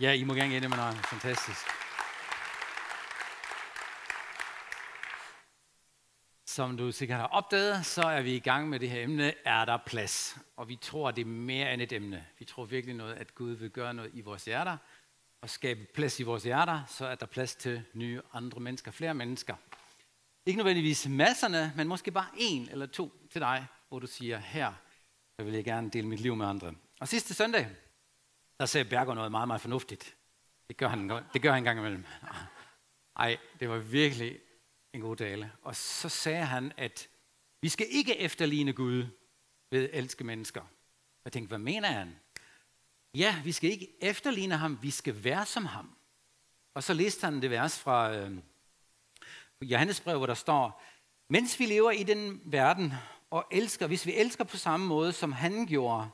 Ja, 0.00 0.12
I 0.12 0.24
må 0.24 0.34
gerne 0.34 0.50
give 0.50 0.68
med 0.68 0.76
noget. 0.76 0.96
Fantastisk. 0.96 1.66
Som 6.46 6.76
du 6.76 6.92
sikkert 6.92 7.18
har 7.18 7.26
opdaget, 7.26 7.86
så 7.86 8.02
er 8.02 8.22
vi 8.22 8.34
i 8.34 8.38
gang 8.38 8.68
med 8.68 8.80
det 8.80 8.90
her 8.90 9.02
emne, 9.02 9.34
er 9.44 9.64
der 9.64 9.78
plads? 9.86 10.38
Og 10.56 10.68
vi 10.68 10.76
tror, 10.76 11.10
det 11.10 11.22
er 11.22 11.26
mere 11.26 11.74
end 11.74 11.82
et 11.82 11.92
emne. 11.92 12.26
Vi 12.38 12.44
tror 12.44 12.64
virkelig 12.64 12.96
noget, 12.96 13.14
at 13.14 13.34
Gud 13.34 13.52
vil 13.52 13.70
gøre 13.70 13.94
noget 13.94 14.10
i 14.14 14.20
vores 14.20 14.44
hjerter, 14.44 14.76
og 15.40 15.50
skabe 15.50 15.86
plads 15.94 16.20
i 16.20 16.22
vores 16.22 16.42
hjerter, 16.42 16.84
så 16.88 17.06
er 17.06 17.14
der 17.14 17.26
plads 17.26 17.54
til 17.54 17.82
nye 17.94 18.20
andre 18.32 18.60
mennesker, 18.60 18.90
flere 18.90 19.14
mennesker. 19.14 19.56
Ikke 20.46 20.56
nødvendigvis 20.56 21.08
masserne, 21.08 21.72
men 21.76 21.88
måske 21.88 22.10
bare 22.10 22.28
en 22.36 22.68
eller 22.70 22.86
to 22.86 23.12
til 23.32 23.40
dig, 23.40 23.66
hvor 23.88 23.98
du 23.98 24.06
siger, 24.06 24.38
her 24.38 24.72
jeg 25.38 25.46
vil 25.46 25.54
jeg 25.54 25.64
gerne 25.64 25.90
dele 25.90 26.06
mit 26.06 26.20
liv 26.20 26.36
med 26.36 26.46
andre. 26.46 26.74
Og 27.00 27.08
sidste 27.08 27.34
søndag, 27.34 27.66
der 28.60 28.66
sagde 28.66 28.84
Berger 28.84 29.14
noget 29.14 29.30
meget, 29.30 29.48
meget 29.48 29.60
fornuftigt. 29.60 30.16
Det 30.68 30.76
gør 30.76 30.88
han, 30.88 31.08
det 31.32 31.42
gør 31.42 31.52
han 31.52 31.58
en 31.60 31.64
gang 31.64 31.78
imellem. 31.78 32.04
Ej, 33.16 33.38
det 33.60 33.68
var 33.68 33.78
virkelig 33.78 34.38
en 34.92 35.00
god 35.00 35.16
tale. 35.16 35.52
Og 35.62 35.76
så 35.76 36.08
sagde 36.08 36.44
han, 36.44 36.72
at 36.76 37.08
vi 37.60 37.68
skal 37.68 37.86
ikke 37.90 38.18
efterligne 38.18 38.72
Gud 38.72 39.06
ved 39.70 39.90
at 39.90 39.98
elske 39.98 40.24
mennesker. 40.24 40.62
Jeg 41.24 41.32
tænkte, 41.32 41.48
hvad 41.48 41.58
mener 41.58 41.88
han? 41.88 42.16
Ja, 43.14 43.42
vi 43.44 43.52
skal 43.52 43.70
ikke 43.70 43.88
efterligne 44.00 44.56
ham, 44.56 44.78
vi 44.82 44.90
skal 44.90 45.24
være 45.24 45.46
som 45.46 45.66
ham. 45.66 45.96
Og 46.74 46.82
så 46.82 46.94
læste 46.94 47.24
han 47.24 47.42
det 47.42 47.50
vers 47.50 47.78
fra 47.78 48.14
øh, 48.14 48.38
Johannes 49.62 50.00
brev, 50.00 50.16
hvor 50.16 50.26
der 50.26 50.34
står, 50.34 50.82
mens 51.28 51.58
vi 51.58 51.66
lever 51.66 51.90
i 51.90 52.02
den 52.02 52.40
verden 52.44 52.92
og 53.30 53.46
elsker, 53.50 53.86
hvis 53.86 54.06
vi 54.06 54.14
elsker 54.14 54.44
på 54.44 54.56
samme 54.56 54.86
måde, 54.86 55.12
som 55.12 55.32
han 55.32 55.66
gjorde, 55.66 56.08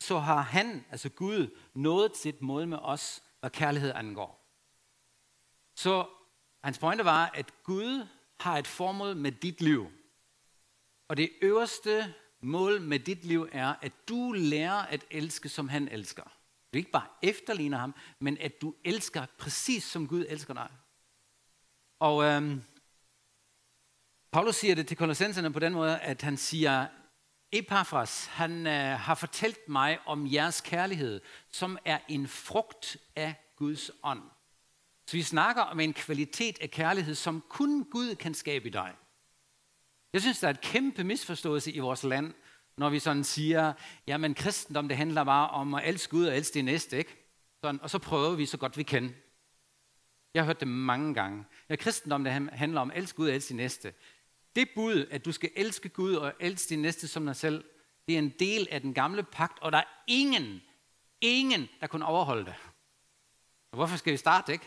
så 0.00 0.18
har 0.18 0.40
han, 0.40 0.84
altså 0.90 1.08
Gud, 1.08 1.58
nået 1.74 2.16
sit 2.16 2.42
mål 2.42 2.68
med 2.68 2.78
os, 2.78 3.22
hvad 3.40 3.50
kærlighed 3.50 3.92
angår. 3.94 4.46
Så 5.74 6.06
hans 6.64 6.78
pointe 6.78 7.04
var, 7.04 7.30
at 7.34 7.62
Gud 7.62 8.06
har 8.40 8.58
et 8.58 8.66
formål 8.66 9.16
med 9.16 9.32
dit 9.32 9.60
liv. 9.60 9.90
Og 11.08 11.16
det 11.16 11.30
øverste 11.42 12.14
mål 12.40 12.80
med 12.80 12.98
dit 12.98 13.24
liv 13.24 13.48
er, 13.52 13.74
at 13.82 13.92
du 14.08 14.32
lærer 14.32 14.82
at 14.82 15.04
elske, 15.10 15.48
som 15.48 15.68
han 15.68 15.88
elsker. 15.88 16.22
Du 16.72 16.78
ikke 16.78 16.90
bare 16.90 17.08
efterligner 17.22 17.78
ham, 17.78 17.94
men 18.18 18.38
at 18.38 18.60
du 18.60 18.74
elsker 18.84 19.26
præcis, 19.38 19.84
som 19.84 20.08
Gud 20.08 20.24
elsker 20.28 20.54
dig. 20.54 20.68
Og 21.98 22.24
øhm, 22.24 22.62
Paulus 24.30 24.56
siger 24.56 24.74
det 24.74 24.86
til 24.86 24.96
kolossenserne 24.96 25.52
på 25.52 25.58
den 25.58 25.72
måde, 25.72 26.00
at 26.00 26.22
han 26.22 26.36
siger, 26.36 26.86
Epaphras, 27.52 28.26
han 28.26 28.66
øh, 28.66 28.98
har 28.98 29.14
fortalt 29.14 29.68
mig 29.68 29.98
om 30.06 30.32
jeres 30.32 30.60
kærlighed, 30.60 31.20
som 31.50 31.78
er 31.84 31.98
en 32.08 32.28
frugt 32.28 32.96
af 33.16 33.34
Guds 33.56 33.90
ånd. 34.02 34.22
Så 35.06 35.16
vi 35.16 35.22
snakker 35.22 35.62
om 35.62 35.80
en 35.80 35.92
kvalitet 35.92 36.58
af 36.58 36.70
kærlighed, 36.70 37.14
som 37.14 37.42
kun 37.48 37.84
Gud 37.90 38.14
kan 38.14 38.34
skabe 38.34 38.66
i 38.68 38.70
dig. 38.70 38.94
Jeg 40.12 40.20
synes, 40.20 40.40
der 40.40 40.46
er 40.46 40.50
et 40.50 40.60
kæmpe 40.60 41.04
misforståelse 41.04 41.72
i 41.72 41.78
vores 41.78 42.02
land, 42.02 42.34
når 42.76 42.90
vi 42.90 42.98
sådan 42.98 43.24
siger, 43.24 43.72
jamen 44.06 44.34
kristendom, 44.34 44.88
det 44.88 44.96
handler 44.96 45.24
bare 45.24 45.50
om 45.50 45.74
at 45.74 45.88
elske 45.88 46.10
Gud 46.10 46.26
og 46.26 46.36
elske 46.36 46.54
det 46.54 46.64
næste, 46.64 46.98
ikke? 46.98 47.26
Sådan, 47.60 47.80
og 47.80 47.90
så 47.90 47.98
prøver 47.98 48.34
vi 48.34 48.46
så 48.46 48.56
godt 48.56 48.76
vi 48.76 48.82
kan. 48.82 49.14
Jeg 50.34 50.42
har 50.42 50.46
hørt 50.46 50.60
det 50.60 50.68
mange 50.68 51.14
gange. 51.14 51.44
Ja, 51.68 51.76
kristendom, 51.76 52.24
det 52.24 52.32
handler 52.52 52.80
om 52.80 52.90
at 52.90 52.96
elske 52.96 53.16
Gud 53.16 53.28
og 53.28 53.34
elske 53.34 53.48
det 53.48 53.56
næste. 53.56 53.94
Det 54.56 54.68
bud, 54.74 55.06
at 55.10 55.24
du 55.24 55.32
skal 55.32 55.50
elske 55.56 55.88
Gud 55.88 56.14
og 56.14 56.32
elske 56.40 56.68
din 56.68 56.82
næste 56.82 57.08
som 57.08 57.26
dig 57.26 57.36
selv, 57.36 57.64
det 58.08 58.14
er 58.14 58.18
en 58.18 58.34
del 58.38 58.68
af 58.70 58.80
den 58.80 58.94
gamle 58.94 59.22
pagt, 59.22 59.58
og 59.58 59.72
der 59.72 59.78
er 59.78 60.02
ingen, 60.06 60.62
ingen, 61.20 61.68
der 61.80 61.86
kunne 61.86 62.06
overholde 62.06 62.44
det. 62.44 62.54
Og 63.72 63.76
hvorfor 63.76 63.96
skal 63.96 64.12
vi 64.12 64.16
starte, 64.16 64.52
ikke? 64.52 64.64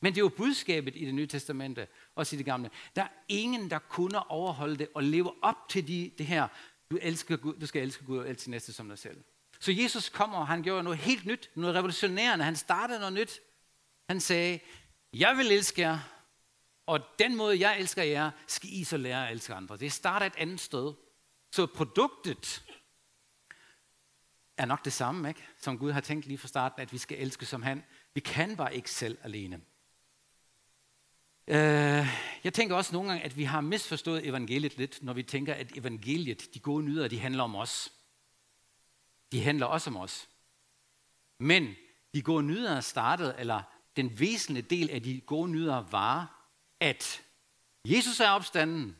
Men 0.00 0.12
det 0.12 0.18
er 0.18 0.24
jo 0.24 0.28
budskabet 0.28 0.96
i 0.96 1.04
det 1.04 1.14
nye 1.14 1.26
testamente, 1.26 1.86
også 2.14 2.36
i 2.36 2.38
det 2.38 2.46
gamle. 2.46 2.70
Der 2.96 3.02
er 3.02 3.08
ingen, 3.28 3.70
der 3.70 3.78
kunne 3.78 4.30
overholde 4.30 4.76
det 4.76 4.88
og 4.94 5.02
leve 5.02 5.44
op 5.44 5.68
til 5.68 5.88
de, 5.88 6.10
det 6.18 6.26
her, 6.26 6.48
du, 6.90 6.98
elsker 7.02 7.36
Gud, 7.36 7.54
du 7.54 7.66
skal 7.66 7.82
elske 7.82 8.04
Gud 8.04 8.18
og 8.18 8.28
elske 8.28 8.50
næste 8.50 8.72
som 8.72 8.88
dig 8.88 8.98
selv. 8.98 9.24
Så 9.60 9.72
Jesus 9.72 10.08
kommer, 10.08 10.38
og 10.38 10.46
han 10.46 10.62
gjorde 10.62 10.82
noget 10.82 10.98
helt 10.98 11.26
nyt, 11.26 11.50
noget 11.54 11.74
revolutionerende. 11.74 12.44
Han 12.44 12.56
startede 12.56 12.98
noget 12.98 13.12
nyt. 13.12 13.40
Han 14.08 14.20
sagde, 14.20 14.60
jeg 15.12 15.36
vil 15.36 15.52
elske 15.52 15.82
jer, 15.82 15.98
og 16.86 17.00
den 17.18 17.36
måde, 17.36 17.60
jeg 17.60 17.78
elsker 17.78 18.02
jer, 18.02 18.30
skal 18.46 18.70
I 18.72 18.84
så 18.84 18.96
lære 18.96 19.26
at 19.26 19.32
elske 19.32 19.54
andre. 19.54 19.76
Det 19.76 19.92
starter 19.92 20.26
et 20.26 20.36
andet 20.36 20.60
sted. 20.60 20.92
Så 21.52 21.66
produktet 21.66 22.64
er 24.56 24.66
nok 24.66 24.84
det 24.84 24.92
samme, 24.92 25.28
ikke? 25.28 25.42
som 25.58 25.78
Gud 25.78 25.92
har 25.92 26.00
tænkt 26.00 26.26
lige 26.26 26.38
fra 26.38 26.48
starten, 26.48 26.82
at 26.82 26.92
vi 26.92 26.98
skal 26.98 27.18
elske 27.18 27.46
som 27.46 27.62
han. 27.62 27.84
Vi 28.14 28.20
kan 28.20 28.56
bare 28.56 28.76
ikke 28.76 28.90
selv 28.90 29.18
alene. 29.22 29.60
Øh, 31.46 32.06
jeg 32.44 32.54
tænker 32.54 32.76
også 32.76 32.92
nogle 32.92 33.08
gange, 33.08 33.24
at 33.24 33.36
vi 33.36 33.44
har 33.44 33.60
misforstået 33.60 34.26
evangeliet 34.26 34.78
lidt, 34.78 35.02
når 35.02 35.12
vi 35.12 35.22
tænker, 35.22 35.54
at 35.54 35.76
evangeliet, 35.76 36.54
de 36.54 36.60
gode 36.60 36.84
nyheder, 36.84 37.08
de 37.08 37.18
handler 37.18 37.42
om 37.42 37.54
os. 37.54 37.92
De 39.32 39.40
handler 39.42 39.66
også 39.66 39.90
om 39.90 39.96
os. 39.96 40.28
Men 41.38 41.74
de 42.14 42.22
gode 42.22 42.42
nyheder 42.42 42.80
startede, 42.80 43.34
eller 43.38 43.62
den 43.96 44.18
væsentlige 44.20 44.62
del 44.62 44.90
af 44.90 45.02
de 45.02 45.20
gode 45.20 45.50
nyheder 45.50 45.80
var, 45.90 46.41
at 46.82 47.22
Jesus 47.84 48.20
er 48.20 48.28
opstanden, 48.28 48.96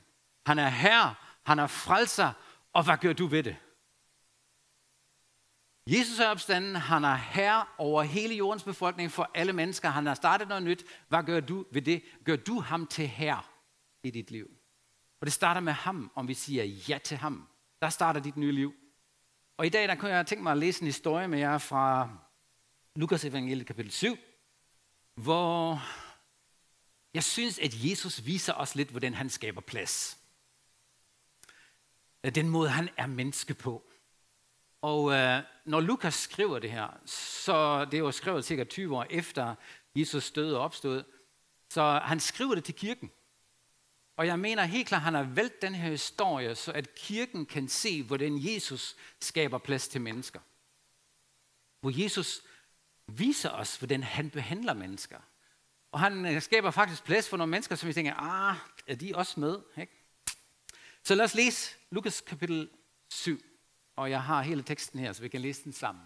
han 0.47 0.59
er 0.59 0.69
her, 0.69 1.15
han 1.43 1.59
er 1.59 1.67
frelser, 1.67 2.33
og 2.73 2.85
hvad 2.85 2.97
gør 2.97 3.13
du 3.13 3.27
ved 3.27 3.43
det? 3.43 3.57
Jesus 5.87 6.19
er 6.19 6.29
opstanden, 6.29 6.77
han 6.77 7.05
er 7.05 7.15
her 7.15 7.75
over 7.79 8.03
hele 8.03 8.35
jordens 8.35 8.63
befolkning 8.65 9.13
for 9.13 9.31
alle 9.35 9.53
mennesker. 9.53 9.89
Han 9.89 10.07
har 10.07 10.15
startet 10.15 10.49
noget 10.49 10.63
nyt. 10.63 10.85
Hvad 11.09 11.23
gør 11.23 11.41
du 11.41 11.65
ved 11.73 11.83
det? 11.83 12.03
Gør 12.25 12.37
du 12.37 12.61
ham 12.61 12.87
til 12.87 13.09
her 13.09 13.51
i 14.03 14.11
dit 14.11 14.31
liv? 14.31 14.51
Og 15.21 15.27
det 15.27 15.33
starter 15.33 15.61
med 15.61 15.73
ham, 15.73 16.13
om 16.15 16.29
vi 16.29 16.35
siger 16.35 16.65
ja 16.65 16.99
til 16.99 17.17
ham. 17.17 17.49
Der 17.83 17.89
starter 17.89 18.21
dit 18.21 18.37
nye 18.37 18.53
liv. 18.53 18.75
Og 19.57 19.67
i 19.67 19.69
dag 19.69 19.89
der 19.89 19.95
kunne 19.95 20.11
jeg 20.11 20.27
tænke 20.27 20.43
mig 20.43 20.53
at 20.53 20.59
læse 20.59 20.83
en 20.83 20.87
historie 20.87 21.29
med 21.29 21.39
jer 21.39 21.59
fra 21.59 22.09
Lukas 22.97 23.25
evangeliet 23.25 23.67
kapitel 23.67 23.93
7, 23.93 24.17
hvor 25.15 25.83
jeg 27.15 27.25
synes, 27.25 27.59
at 27.59 27.85
Jesus 27.85 28.27
viser 28.27 28.53
os 28.53 28.75
lidt, 28.75 28.89
hvordan 28.89 29.15
han 29.15 29.31
skaber 29.31 29.61
plads. 29.61 30.19
Øh, 32.25 32.35
den 32.35 32.49
måde, 32.49 32.69
han 32.69 32.89
er 32.97 33.07
menneske 33.07 33.55
på. 33.55 33.93
Og 34.83 35.13
øh, 35.13 35.43
når 35.65 35.81
Lukas 35.81 36.15
skriver 36.15 36.59
det 36.59 36.71
her, 36.71 37.01
så 37.07 37.85
det 37.85 37.95
er 37.95 37.99
jo 37.99 38.13
skrevet 38.13 38.45
cirka 38.45 38.65
20 38.65 38.97
år 38.97 39.07
efter 39.11 39.55
Jesus 39.95 40.31
døde 40.31 40.57
og 40.57 40.65
opstod, 40.65 41.03
så 41.69 42.01
han 42.05 42.21
skriver 42.21 42.55
det 42.55 42.65
til 42.65 42.75
kirken. 42.75 43.11
Og 44.17 44.27
jeg 44.27 44.39
mener 44.39 44.65
helt 44.65 44.89
klart, 44.89 44.99
at 44.99 45.05
han 45.05 45.15
har 45.15 45.23
valgt 45.23 45.63
den 45.63 45.75
her 45.75 45.91
historie, 45.91 46.55
så 46.55 46.73
at 46.73 46.95
kirken 46.95 47.47
kan 47.47 47.69
se, 47.69 48.03
hvordan 48.03 48.39
Jesus 48.39 48.97
skaber 49.21 49.59
plads 49.59 49.89
til 49.89 50.01
mennesker. 50.01 50.41
Hvor 51.81 52.03
Jesus 52.03 52.43
viser 53.07 53.51
os, 53.51 53.77
hvordan 53.77 54.03
han 54.03 54.31
behandler 54.31 54.75
mennesker. 54.75 55.19
Og 55.93 56.01
han 56.01 56.27
øh, 56.27 56.43
skaber 56.43 56.71
faktisk 56.71 57.05
plads 57.05 57.29
for 57.29 57.37
nogle 57.37 57.51
mennesker, 57.51 57.75
som 57.75 57.89
vi 57.89 57.93
tænker, 57.93 58.15
ah, 58.15 58.57
er 58.87 58.95
de 58.95 59.13
også 59.15 59.41
med? 59.41 59.59
Ikke? 59.77 59.93
Så 61.05 61.15
lad 61.15 61.25
os 61.25 61.35
læse 61.35 61.77
Lukas 61.91 62.21
kapitel 62.21 62.71
7. 63.11 63.41
Og 63.97 64.11
jeg 64.11 64.23
har 64.23 64.43
hele 64.43 64.63
teksten 64.63 65.01
her, 65.01 65.13
så 65.13 65.23
vi 65.23 65.29
kan 65.29 65.41
læse 65.41 65.65
den 65.65 65.73
sammen. 65.73 66.05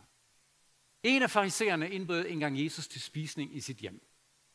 En 1.02 1.22
af 1.22 1.30
farisæerne 1.30 1.90
indbød 1.90 2.26
engang 2.28 2.64
Jesus 2.64 2.88
til 2.88 3.00
spisning 3.00 3.56
i 3.56 3.60
sit 3.60 3.76
hjem. 3.76 4.06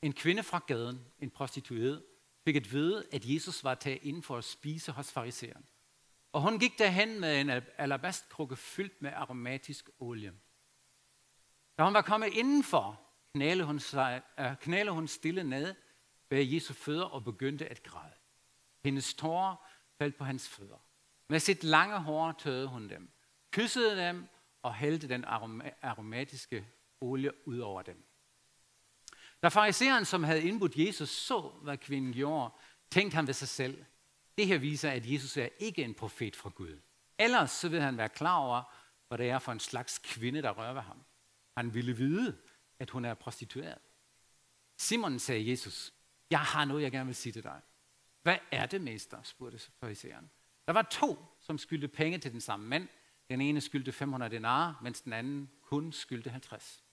En 0.02 0.14
kvinde 0.14 0.44
fra 0.44 0.64
gaden, 0.68 1.00
en 1.20 1.30
prostitueret, 1.30 2.04
fik 2.46 2.56
at 2.56 2.72
vide, 2.72 3.06
at 3.12 3.26
Jesus 3.26 3.64
var 3.64 3.76
taget 3.76 4.00
ind 4.02 4.24
for 4.24 4.38
at 4.38 4.44
spise 4.44 4.92
hos 4.92 5.12
farisæeren. 5.12 5.66
Og 6.34 6.42
hun 6.42 6.60
gik 6.60 6.80
derhen 6.80 7.20
med 7.20 7.42
en 7.42 7.50
alabastkrukke 7.78 8.56
fyldt 8.56 9.02
med 9.02 9.12
aromatisk 9.16 9.90
olie. 10.00 10.34
Da 11.78 11.84
hun 11.84 11.94
var 11.94 12.02
kommet 12.02 12.34
indenfor, 12.34 13.02
knæle 13.36 13.64
hun, 13.64 13.80
sig, 13.80 14.22
uh, 14.40 14.56
knæle 14.62 14.92
hun 14.92 15.08
stille 15.08 15.44
ned 15.44 15.76
ved 16.30 16.44
Jesu 16.44 16.74
fødder 16.74 17.06
og 17.06 17.24
begyndte 17.24 17.68
at 17.68 17.84
græde. 17.84 18.14
Hendes 18.84 19.14
tårer 19.14 19.56
faldt 19.98 20.16
på 20.16 20.24
hans 20.24 20.50
fødder. 20.50 20.78
Med 21.30 21.40
sit 21.40 21.64
lange 21.64 21.98
hår 22.00 22.32
tørrede 22.32 22.68
hun 22.68 22.90
dem, 22.90 23.12
kyssede 23.52 23.98
dem 24.08 24.28
og 24.62 24.76
hældte 24.76 25.10
den 25.10 25.24
aromatiske 25.82 26.68
olie 27.02 27.48
ud 27.48 27.60
over 27.60 27.82
dem. 27.82 28.06
Da 29.44 29.48
fariseren, 29.48 30.06
som 30.06 30.24
havde 30.24 30.44
indbudt 30.44 30.78
Jesus, 30.78 31.10
så, 31.10 31.42
hvad 31.42 31.78
kvinden 31.78 32.14
gjorde, 32.14 32.54
tænkte 32.92 33.16
han 33.16 33.28
ved 33.28 33.34
sig 33.34 33.48
selv, 33.48 33.86
det 34.38 34.48
her 34.48 34.58
viser, 34.58 34.92
at 34.92 35.12
Jesus 35.12 35.38
er 35.38 35.50
ikke 35.60 35.84
en 35.84 35.94
profet 35.94 36.36
fra 36.36 36.50
Gud. 36.50 36.80
Ellers 37.20 37.52
så 37.52 37.70
vil 37.70 37.82
han 37.82 37.98
være 37.98 38.10
klar 38.10 38.38
over, 38.38 38.64
hvad 39.08 39.18
det 39.18 39.30
er 39.30 39.40
for 39.40 39.52
en 39.52 39.60
slags 39.60 40.00
kvinde, 40.00 40.42
der 40.42 40.50
rører 40.50 40.74
ved 40.74 40.82
ham. 40.82 41.04
Han 41.58 41.74
ville 41.74 41.98
vide, 41.98 42.38
at 42.82 42.90
hun 42.90 43.06
er 43.06 43.14
prostitueret. 43.14 43.78
Simon 44.78 45.20
sagde 45.20 45.50
Jesus, 45.50 45.94
jeg 46.30 46.40
har 46.40 46.66
noget, 46.66 46.84
jeg 46.84 46.92
gerne 46.92 47.06
vil 47.06 47.16
sige 47.16 47.34
til 47.34 47.44
dig. 47.44 47.62
Hvad 48.22 48.38
er 48.52 48.66
det, 48.66 48.82
mester? 48.82 49.22
spurgte 49.24 49.60
fariseren. 49.80 50.32
Der 50.68 50.74
var 50.74 50.82
to, 50.82 51.26
som 51.40 51.58
skyldte 51.58 51.88
penge 51.88 52.18
til 52.18 52.32
den 52.32 52.42
samme 52.42 52.68
mand. 52.68 52.88
Den 53.30 53.42
ene 53.42 53.62
skyldte 53.62 53.92
500 53.92 54.36
denarer, 54.36 54.74
mens 54.82 55.02
den 55.02 55.14
anden 55.14 55.52
kun 55.62 55.92
skyldte 55.92 56.30
50. 56.30 56.84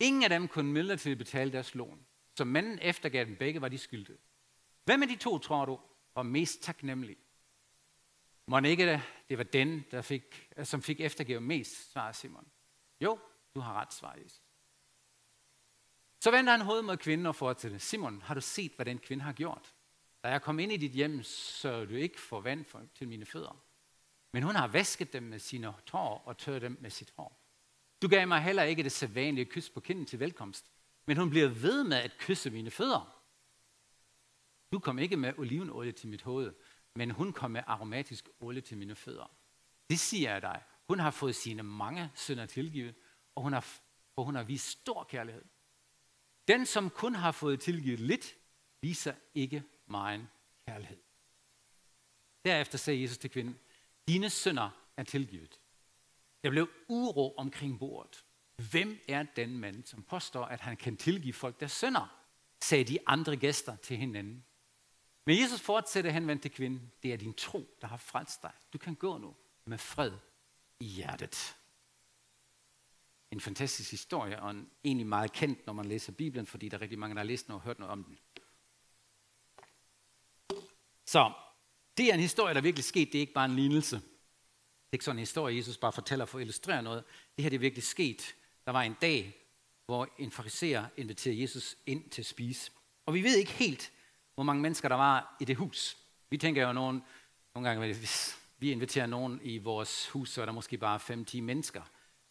Ingen 0.00 0.22
af 0.22 0.28
dem 0.28 0.48
kunne 0.48 0.72
midlertidigt 0.72 1.18
betale 1.18 1.52
deres 1.52 1.74
lån. 1.74 2.06
Så 2.34 2.44
manden 2.44 2.78
eftergav 2.82 3.24
dem 3.24 3.36
begge, 3.36 3.60
var 3.60 3.68
de 3.68 3.78
skyldte. 3.78 4.18
Hvem 4.84 5.02
af 5.02 5.08
de 5.08 5.16
to, 5.16 5.38
tror 5.38 5.64
du, 5.64 5.80
var 6.14 6.22
mest 6.22 6.62
taknemmelig? 6.62 7.16
Må 8.46 8.58
ikke 8.58 8.86
det, 8.86 9.02
det 9.28 9.38
var 9.38 9.44
den, 9.44 9.84
der 9.90 10.02
fik, 10.02 10.50
som 10.62 10.82
fik 10.82 11.00
eftergivet 11.00 11.42
mest, 11.42 11.92
svarer 11.92 12.12
Simon. 12.12 12.46
Jo, 13.00 13.18
du 13.54 13.60
har 13.60 13.80
ret, 13.80 13.92
svarer 13.92 14.18
Jesus. 14.18 14.45
Så 16.26 16.30
vender 16.30 16.52
han 16.52 16.60
hovedet 16.60 16.84
mod 16.84 16.96
kvinden 16.96 17.26
og 17.26 17.36
fortsætter. 17.36 17.78
Simon, 17.78 18.22
har 18.22 18.34
du 18.34 18.40
set, 18.40 18.72
hvad 18.76 18.86
den 18.86 18.98
kvinde 18.98 19.24
har 19.24 19.32
gjort? 19.32 19.74
Da 20.24 20.28
jeg 20.28 20.42
kom 20.42 20.58
ind 20.58 20.72
i 20.72 20.76
dit 20.76 20.90
hjem, 20.90 21.22
så 21.22 21.84
du 21.84 21.94
ikke 21.94 22.20
for 22.20 22.40
vand 22.40 22.64
for, 22.64 22.82
til 22.94 23.08
mine 23.08 23.26
fødder. 23.26 23.62
Men 24.32 24.42
hun 24.42 24.54
har 24.54 24.66
vasket 24.66 25.12
dem 25.12 25.22
med 25.22 25.38
sine 25.38 25.74
tår 25.86 26.22
og 26.26 26.38
tørret 26.38 26.62
dem 26.62 26.76
med 26.80 26.90
sit 26.90 27.12
hår. 27.16 27.40
Du 28.02 28.08
gav 28.08 28.28
mig 28.28 28.42
heller 28.42 28.62
ikke 28.62 28.82
det 28.82 28.92
sædvanlige 28.92 29.44
kys 29.44 29.70
på 29.70 29.80
kinden 29.80 30.06
til 30.06 30.20
velkomst, 30.20 30.70
men 31.06 31.16
hun 31.16 31.30
bliver 31.30 31.48
ved 31.48 31.84
med 31.84 31.96
at 31.96 32.18
kysse 32.18 32.50
mine 32.50 32.70
fødder. 32.70 33.22
Du 34.72 34.78
kom 34.78 34.98
ikke 34.98 35.16
med 35.16 35.32
olivenolie 35.38 35.92
til 35.92 36.08
mit 36.08 36.22
hoved, 36.22 36.52
men 36.94 37.10
hun 37.10 37.32
kom 37.32 37.50
med 37.50 37.62
aromatisk 37.66 38.28
olie 38.40 38.60
til 38.60 38.78
mine 38.78 38.94
fødder. 38.94 39.36
Det 39.90 40.00
siger 40.00 40.32
jeg 40.32 40.42
dig. 40.42 40.62
Hun 40.88 40.98
har 40.98 41.10
fået 41.10 41.34
sine 41.34 41.62
mange 41.62 42.10
synder 42.14 42.46
tilgivet, 42.46 42.94
og 43.34 43.42
hun 43.42 43.52
har, 43.52 43.66
og 44.16 44.24
hun 44.24 44.34
har 44.34 44.42
vist 44.42 44.68
stor 44.68 45.04
kærlighed. 45.04 45.44
Den, 46.48 46.66
som 46.66 46.90
kun 46.90 47.14
har 47.14 47.32
fået 47.32 47.60
tilgivet 47.60 48.00
lidt, 48.00 48.34
viser 48.80 49.14
ikke 49.34 49.62
meget 49.86 50.28
kærlighed. 50.66 50.98
Derefter 52.44 52.78
sagde 52.78 53.02
Jesus 53.02 53.18
til 53.18 53.30
kvinden, 53.30 53.58
dine 54.08 54.30
synder 54.30 54.70
er 54.96 55.02
tilgivet. 55.02 55.60
Der 56.44 56.50
blev 56.50 56.68
uro 56.88 57.34
omkring 57.36 57.78
bordet. 57.78 58.24
Hvem 58.70 58.98
er 59.08 59.22
den 59.22 59.58
mand, 59.58 59.84
som 59.84 60.02
påstår, 60.02 60.44
at 60.44 60.60
han 60.60 60.76
kan 60.76 60.96
tilgive 60.96 61.32
folk 61.32 61.60
der 61.60 61.66
synder? 61.66 62.22
sagde 62.60 62.84
de 62.84 62.98
andre 63.06 63.36
gæster 63.36 63.76
til 63.76 63.96
hinanden. 63.96 64.44
Men 65.26 65.40
Jesus 65.40 65.60
fortsætter 65.60 66.10
henvendt 66.10 66.42
til 66.42 66.50
kvinden. 66.50 66.92
Det 67.02 67.12
er 67.12 67.16
din 67.16 67.34
tro, 67.34 67.76
der 67.80 67.86
har 67.86 67.96
frelst 67.96 68.42
dig. 68.42 68.52
Du 68.72 68.78
kan 68.78 68.94
gå 68.94 69.18
nu 69.18 69.34
med 69.64 69.78
fred 69.78 70.12
i 70.80 70.84
hjertet. 70.84 71.56
En 73.30 73.40
fantastisk 73.40 73.90
historie, 73.90 74.42
og 74.42 74.50
en, 74.50 74.70
egentlig 74.84 75.06
meget 75.06 75.32
kendt, 75.32 75.66
når 75.66 75.72
man 75.72 75.84
læser 75.84 76.12
Bibelen, 76.12 76.46
fordi 76.46 76.68
der 76.68 76.76
er 76.76 76.80
rigtig 76.80 76.98
mange, 76.98 77.14
der 77.14 77.20
har 77.20 77.26
læst 77.26 77.46
den 77.46 77.54
og 77.54 77.60
hørt 77.60 77.78
noget 77.78 77.92
om 77.92 78.04
den. 78.04 78.18
Så 81.06 81.32
det 81.96 82.10
er 82.10 82.14
en 82.14 82.20
historie, 82.20 82.54
der 82.54 82.60
virkelig 82.60 82.84
sket. 82.84 83.08
Det 83.12 83.18
er 83.18 83.20
ikke 83.20 83.32
bare 83.32 83.44
en 83.44 83.56
lignelse. 83.56 83.96
Det 83.96 84.92
er 84.92 84.96
ikke 84.96 85.04
sådan 85.04 85.16
en 85.16 85.20
historie, 85.20 85.56
Jesus 85.56 85.76
bare 85.76 85.92
fortæller 85.92 86.24
for 86.24 86.38
at 86.38 86.42
illustrere 86.42 86.82
noget. 86.82 87.04
Det 87.36 87.42
her 87.42 87.50
det 87.50 87.56
er 87.56 87.60
virkelig 87.60 87.84
sket. 87.84 88.34
Der 88.64 88.72
var 88.72 88.82
en 88.82 88.96
dag, 89.02 89.36
hvor 89.86 90.08
en 90.18 90.30
fariser 90.30 90.86
inviterede 90.96 91.40
Jesus 91.40 91.76
ind 91.86 92.10
til 92.10 92.22
at 92.22 92.26
spise. 92.26 92.70
Og 93.06 93.14
vi 93.14 93.22
ved 93.22 93.36
ikke 93.36 93.52
helt, 93.52 93.92
hvor 94.34 94.42
mange 94.42 94.62
mennesker 94.62 94.88
der 94.88 94.96
var 94.96 95.36
i 95.40 95.44
det 95.44 95.56
hus. 95.56 95.96
Vi 96.30 96.38
tænker 96.38 96.66
jo 96.66 96.72
nogen, 96.72 97.02
nogle 97.54 97.68
gange, 97.68 97.94
hvis 97.94 98.38
vi 98.58 98.72
inviterer 98.72 99.06
nogen 99.06 99.40
i 99.42 99.58
vores 99.58 100.08
hus, 100.08 100.30
så 100.30 100.42
er 100.42 100.46
der 100.46 100.52
måske 100.52 100.78
bare 100.78 101.00
5-10 101.36 101.40
mennesker. 101.40 101.82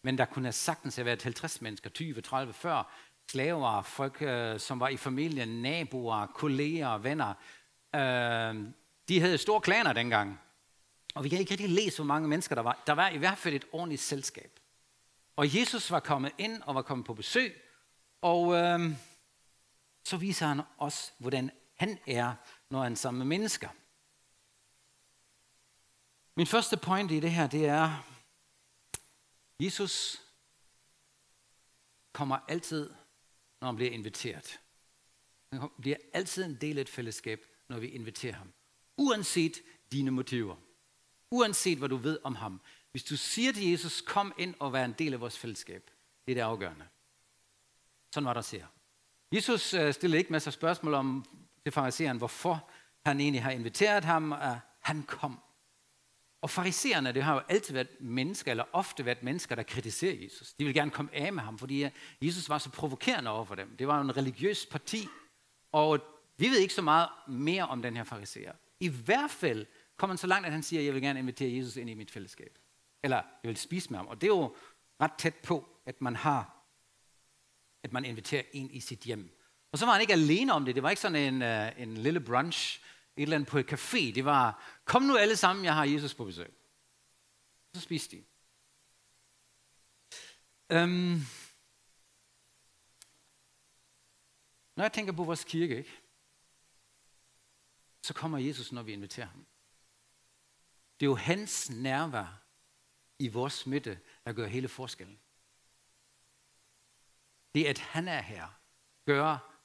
Men 0.06 0.18
der 0.18 0.24
kunne 0.24 0.52
sagtens 0.52 0.96
have 0.96 1.04
været 1.04 1.22
50 1.22 1.60
mennesker, 1.60 1.90
20, 1.90 2.20
30, 2.20 2.52
40 2.52 2.84
slaver, 3.30 3.82
folk, 3.82 4.22
øh, 4.22 4.60
som 4.60 4.80
var 4.80 4.88
i 4.88 4.96
familien, 4.96 5.62
naboer, 5.62 6.26
kolleger, 6.26 6.98
venner. 6.98 7.34
Øh, 7.94 8.72
de 9.08 9.20
havde 9.20 9.38
store 9.38 9.60
klaner 9.60 9.92
dengang. 9.92 10.40
Og 11.14 11.24
vi 11.24 11.28
kan 11.28 11.38
ikke 11.38 11.50
rigtig 11.50 11.70
læse, 11.70 11.96
hvor 11.96 12.04
mange 12.04 12.28
mennesker 12.28 12.54
der 12.54 12.62
var. 12.62 12.82
Der 12.86 12.92
var 12.92 13.08
i 13.08 13.16
hvert 13.16 13.38
fald 13.38 13.54
et 13.54 13.64
ordentligt 13.72 14.02
selskab. 14.02 14.60
Og 15.36 15.58
Jesus 15.58 15.90
var 15.90 16.00
kommet 16.00 16.32
ind 16.38 16.62
og 16.62 16.74
var 16.74 16.82
kommet 16.82 17.06
på 17.06 17.14
besøg. 17.14 17.62
Og 18.22 18.54
øh, 18.54 18.80
så 20.04 20.16
viser 20.16 20.46
han 20.46 20.60
os, 20.78 21.12
hvordan 21.18 21.50
han 21.76 21.98
er, 22.06 22.34
når 22.70 22.82
han 22.82 22.92
er 22.92 22.96
sammen 22.96 23.18
med 23.18 23.26
mennesker. 23.26 23.68
Min 26.36 26.46
første 26.46 26.76
point 26.76 27.10
i 27.10 27.20
det 27.20 27.30
her, 27.30 27.46
det 27.46 27.66
er, 27.66 28.15
Jesus 29.60 30.22
kommer 32.12 32.38
altid, 32.48 32.90
når 33.60 33.68
han 33.68 33.76
bliver 33.76 33.90
inviteret. 33.90 34.60
Han 35.52 35.68
bliver 35.80 35.96
altid 36.12 36.44
en 36.44 36.54
del 36.60 36.78
af 36.78 36.80
et 36.80 36.88
fællesskab, 36.88 37.46
når 37.68 37.78
vi 37.78 37.86
inviterer 37.86 38.34
ham. 38.34 38.52
Uanset 38.96 39.62
dine 39.92 40.10
motiver. 40.10 40.56
Uanset 41.30 41.78
hvad 41.78 41.88
du 41.88 41.96
ved 41.96 42.18
om 42.24 42.34
ham. 42.34 42.60
Hvis 42.90 43.04
du 43.04 43.16
siger 43.16 43.52
til 43.52 43.70
Jesus, 43.70 44.00
kom 44.00 44.32
ind 44.38 44.54
og 44.58 44.72
vær 44.72 44.84
en 44.84 44.92
del 44.92 45.12
af 45.12 45.20
vores 45.20 45.38
fællesskab. 45.38 45.90
Det 46.26 46.32
er 46.32 46.34
det 46.34 46.42
afgørende. 46.42 46.86
Sådan 48.14 48.26
var 48.26 48.34
der 48.34 48.40
ser. 48.40 48.66
Jesus 49.32 49.74
øh, 49.74 49.94
stillede 49.94 50.18
ikke 50.18 50.32
masser 50.32 50.48
af 50.48 50.52
spørgsmål 50.52 50.94
om 50.94 51.24
til 51.62 51.72
fariseren, 51.72 52.18
hvorfor 52.18 52.70
han 53.06 53.20
egentlig 53.20 53.42
har 53.42 53.50
inviteret 53.50 54.04
ham, 54.04 54.32
at 54.32 54.58
han 54.80 55.02
kom. 55.02 55.40
Og 56.40 56.50
fariserne, 56.50 57.12
det 57.12 57.22
har 57.22 57.34
jo 57.34 57.40
altid 57.48 57.74
været 57.74 58.00
mennesker, 58.00 58.50
eller 58.50 58.64
ofte 58.72 59.04
været 59.04 59.22
mennesker, 59.22 59.54
der 59.54 59.62
kritiserer 59.62 60.14
Jesus. 60.24 60.52
De 60.52 60.64
vil 60.64 60.74
gerne 60.74 60.90
komme 60.90 61.14
af 61.14 61.32
med 61.32 61.42
ham, 61.42 61.58
fordi 61.58 61.86
Jesus 62.22 62.48
var 62.48 62.58
så 62.58 62.70
provokerende 62.70 63.30
over 63.30 63.44
for 63.44 63.54
dem. 63.54 63.76
Det 63.76 63.88
var 63.88 63.96
jo 63.96 64.02
en 64.02 64.16
religiøs 64.16 64.66
parti, 64.66 65.08
og 65.72 66.00
vi 66.36 66.48
ved 66.48 66.58
ikke 66.58 66.74
så 66.74 66.82
meget 66.82 67.08
mere 67.28 67.66
om 67.66 67.82
den 67.82 67.96
her 67.96 68.04
fariserer. 68.04 68.52
I 68.80 68.88
hvert 68.88 69.30
fald 69.30 69.66
kommer 69.96 70.12
han 70.12 70.18
så 70.18 70.26
langt, 70.26 70.46
at 70.46 70.52
han 70.52 70.62
siger, 70.62 70.80
at 70.80 70.86
jeg 70.86 70.94
vil 70.94 71.02
gerne 71.02 71.18
invitere 71.18 71.56
Jesus 71.56 71.76
ind 71.76 71.90
i 71.90 71.94
mit 71.94 72.10
fællesskab. 72.10 72.58
Eller 73.02 73.16
jeg 73.16 73.48
vil 73.48 73.56
spise 73.56 73.90
med 73.90 73.98
ham. 73.98 74.06
Og 74.06 74.20
det 74.20 74.26
er 74.26 74.36
jo 74.36 74.56
ret 75.00 75.12
tæt 75.18 75.34
på, 75.34 75.68
at 75.86 76.00
man 76.00 76.16
har, 76.16 76.66
at 77.82 77.92
man 77.92 78.04
inviterer 78.04 78.42
en 78.52 78.70
i 78.70 78.80
sit 78.80 79.00
hjem. 79.00 79.30
Og 79.72 79.78
så 79.78 79.86
var 79.86 79.92
han 79.92 80.00
ikke 80.00 80.12
alene 80.12 80.52
om 80.52 80.64
det. 80.64 80.74
Det 80.74 80.82
var 80.82 80.90
ikke 80.90 81.02
sådan 81.02 81.34
en, 81.34 81.42
øh, 81.42 81.72
en 81.78 81.96
lille 81.96 82.20
brunch, 82.20 82.80
et 83.16 83.22
eller 83.22 83.36
andet 83.36 83.48
på 83.48 83.58
et 83.58 83.72
café. 83.72 84.12
Det 84.14 84.24
var, 84.24 84.62
kom 84.84 85.02
nu 85.02 85.16
alle 85.16 85.36
sammen, 85.36 85.64
jeg 85.64 85.74
har 85.74 85.84
Jesus 85.84 86.14
på 86.14 86.24
besøg. 86.24 86.54
Så 87.74 87.80
spiste 87.80 88.16
de. 88.16 88.24
Øhm, 90.70 91.20
når 94.76 94.84
jeg 94.84 94.92
tænker 94.92 95.12
på 95.12 95.24
vores 95.24 95.44
kirke, 95.44 95.76
ikke? 95.76 96.02
så 98.02 98.14
kommer 98.14 98.38
Jesus, 98.38 98.72
når 98.72 98.82
vi 98.82 98.92
inviterer 98.92 99.26
ham. 99.26 99.46
Det 101.00 101.06
er 101.06 101.10
jo 101.10 101.14
hans 101.16 101.70
nærvær 101.70 102.42
i 103.18 103.28
vores 103.28 103.66
midte, 103.66 104.00
der 104.24 104.32
gør 104.32 104.46
hele 104.46 104.68
forskellen. 104.68 105.20
Det, 107.54 107.64
at 107.64 107.78
han 107.78 108.08
er 108.08 108.20
her, 108.20 108.60
gør 109.04 109.55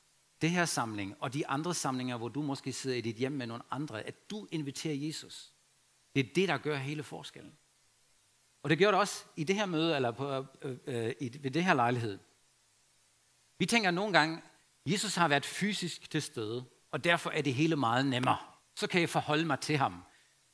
det 0.42 0.52
her 0.52 0.66
samling 0.66 1.16
og 1.20 1.34
de 1.34 1.48
andre 1.48 1.74
samlinger, 1.74 2.18
hvor 2.18 2.30
du 2.30 2.42
måske 2.42 2.74
sidder 2.74 2.98
i 2.98 3.02
dit 3.02 3.16
hjem 3.16 3.32
med 3.32 3.48
nogle 3.48 3.64
andre, 3.72 4.02
at 4.02 4.30
du 4.30 4.48
inviterer 4.52 4.96
Jesus. 4.96 5.54
Det 6.16 6.26
er 6.26 6.34
det, 6.36 6.48
der 6.48 6.58
gør 6.58 6.76
hele 6.76 7.04
forskellen. 7.04 7.54
Og 8.64 8.70
det 8.70 8.78
gør 8.78 8.92
det 8.92 9.00
også 9.00 9.26
i 9.36 9.44
det 9.44 9.56
her 9.56 9.66
møde, 9.66 9.96
eller 9.96 10.12
på, 10.12 10.46
øh, 10.62 10.78
øh, 10.86 11.14
i, 11.20 11.40
ved 11.42 11.52
det 11.52 11.64
her 11.64 11.74
lejlighed. 11.74 12.20
Vi 13.60 13.66
tænker 13.66 13.92
nogle 13.92 14.14
gange, 14.14 14.42
Jesus 14.86 15.16
har 15.16 15.28
været 15.28 15.46
fysisk 15.46 16.10
til 16.10 16.22
stede, 16.22 16.66
og 16.92 17.04
derfor 17.04 17.30
er 17.30 17.42
det 17.42 17.54
hele 17.54 17.76
meget 17.76 18.06
nemmere. 18.06 18.38
Så 18.76 18.88
kan 18.88 19.02
jeg 19.02 19.10
forholde 19.10 19.46
mig 19.46 19.60
til 19.60 19.78
ham. 19.78 20.04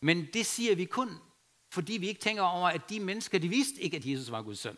Men 0.01 0.27
det 0.33 0.45
siger 0.45 0.75
vi 0.75 0.85
kun, 0.85 1.09
fordi 1.71 1.93
vi 1.93 2.07
ikke 2.07 2.21
tænker 2.21 2.43
over, 2.43 2.69
at 2.69 2.89
de 2.89 2.99
mennesker, 2.99 3.39
de 3.39 3.49
vidste 3.49 3.81
ikke, 3.81 3.97
at 3.97 4.05
Jesus 4.05 4.31
var 4.31 4.41
Guds 4.41 4.59
søn. 4.59 4.77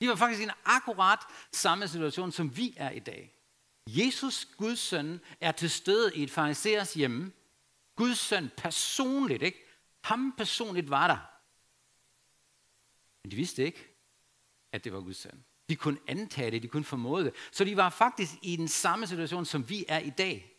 De 0.00 0.08
var 0.08 0.14
faktisk 0.14 0.40
i 0.40 0.44
en 0.44 0.50
akkurat 0.64 1.18
samme 1.52 1.88
situation, 1.88 2.32
som 2.32 2.56
vi 2.56 2.74
er 2.76 2.90
i 2.90 2.98
dag. 2.98 3.35
Jesus, 3.86 4.44
Guds 4.44 4.78
søn, 4.78 5.20
er 5.40 5.52
til 5.52 5.70
stede 5.70 6.16
i 6.16 6.22
et 6.22 6.30
fariseres 6.30 6.94
hjemme. 6.94 7.32
Guds 7.96 8.18
søn 8.18 8.50
personligt, 8.56 9.42
ikke? 9.42 9.64
Ham 10.04 10.34
personligt 10.36 10.90
var 10.90 11.06
der. 11.06 11.18
Men 13.22 13.30
de 13.30 13.36
vidste 13.36 13.64
ikke, 13.64 13.96
at 14.72 14.84
det 14.84 14.92
var 14.92 15.00
Guds 15.00 15.16
søn. 15.16 15.44
De 15.68 15.76
kunne 15.76 15.98
antage 16.06 16.50
det, 16.50 16.62
de 16.62 16.68
kunne 16.68 16.84
formode 16.84 17.24
det. 17.24 17.34
Så 17.52 17.64
de 17.64 17.76
var 17.76 17.90
faktisk 17.90 18.32
i 18.42 18.56
den 18.56 18.68
samme 18.68 19.06
situation, 19.06 19.44
som 19.44 19.68
vi 19.68 19.84
er 19.88 19.98
i 19.98 20.10
dag. 20.10 20.52